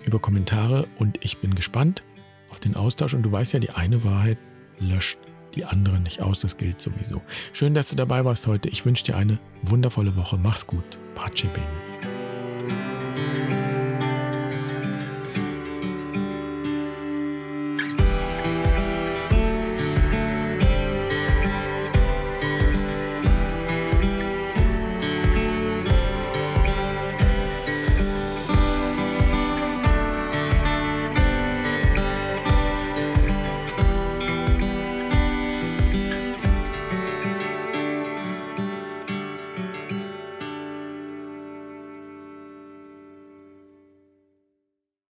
über 0.04 0.18
Kommentare 0.18 0.86
und 0.98 1.18
ich 1.22 1.38
bin 1.38 1.54
gespannt 1.54 2.02
auf 2.50 2.60
den 2.60 2.76
Austausch. 2.76 3.14
Und 3.14 3.22
du 3.22 3.32
weißt 3.32 3.52
ja, 3.52 3.60
die 3.60 3.70
eine 3.70 4.04
Wahrheit 4.04 4.38
löscht 4.78 5.18
die 5.54 5.64
andere 5.64 6.00
nicht 6.00 6.20
aus. 6.20 6.40
Das 6.40 6.56
gilt 6.56 6.80
sowieso. 6.80 7.22
Schön, 7.52 7.74
dass 7.74 7.88
du 7.88 7.96
dabei 7.96 8.24
warst 8.24 8.46
heute. 8.46 8.68
Ich 8.68 8.84
wünsche 8.84 9.04
dir 9.04 9.16
eine 9.16 9.38
wundervolle 9.62 10.16
Woche. 10.16 10.36
Mach's 10.36 10.66
gut. 10.66 10.98
Pace 11.14 11.46
bene. 11.52 11.64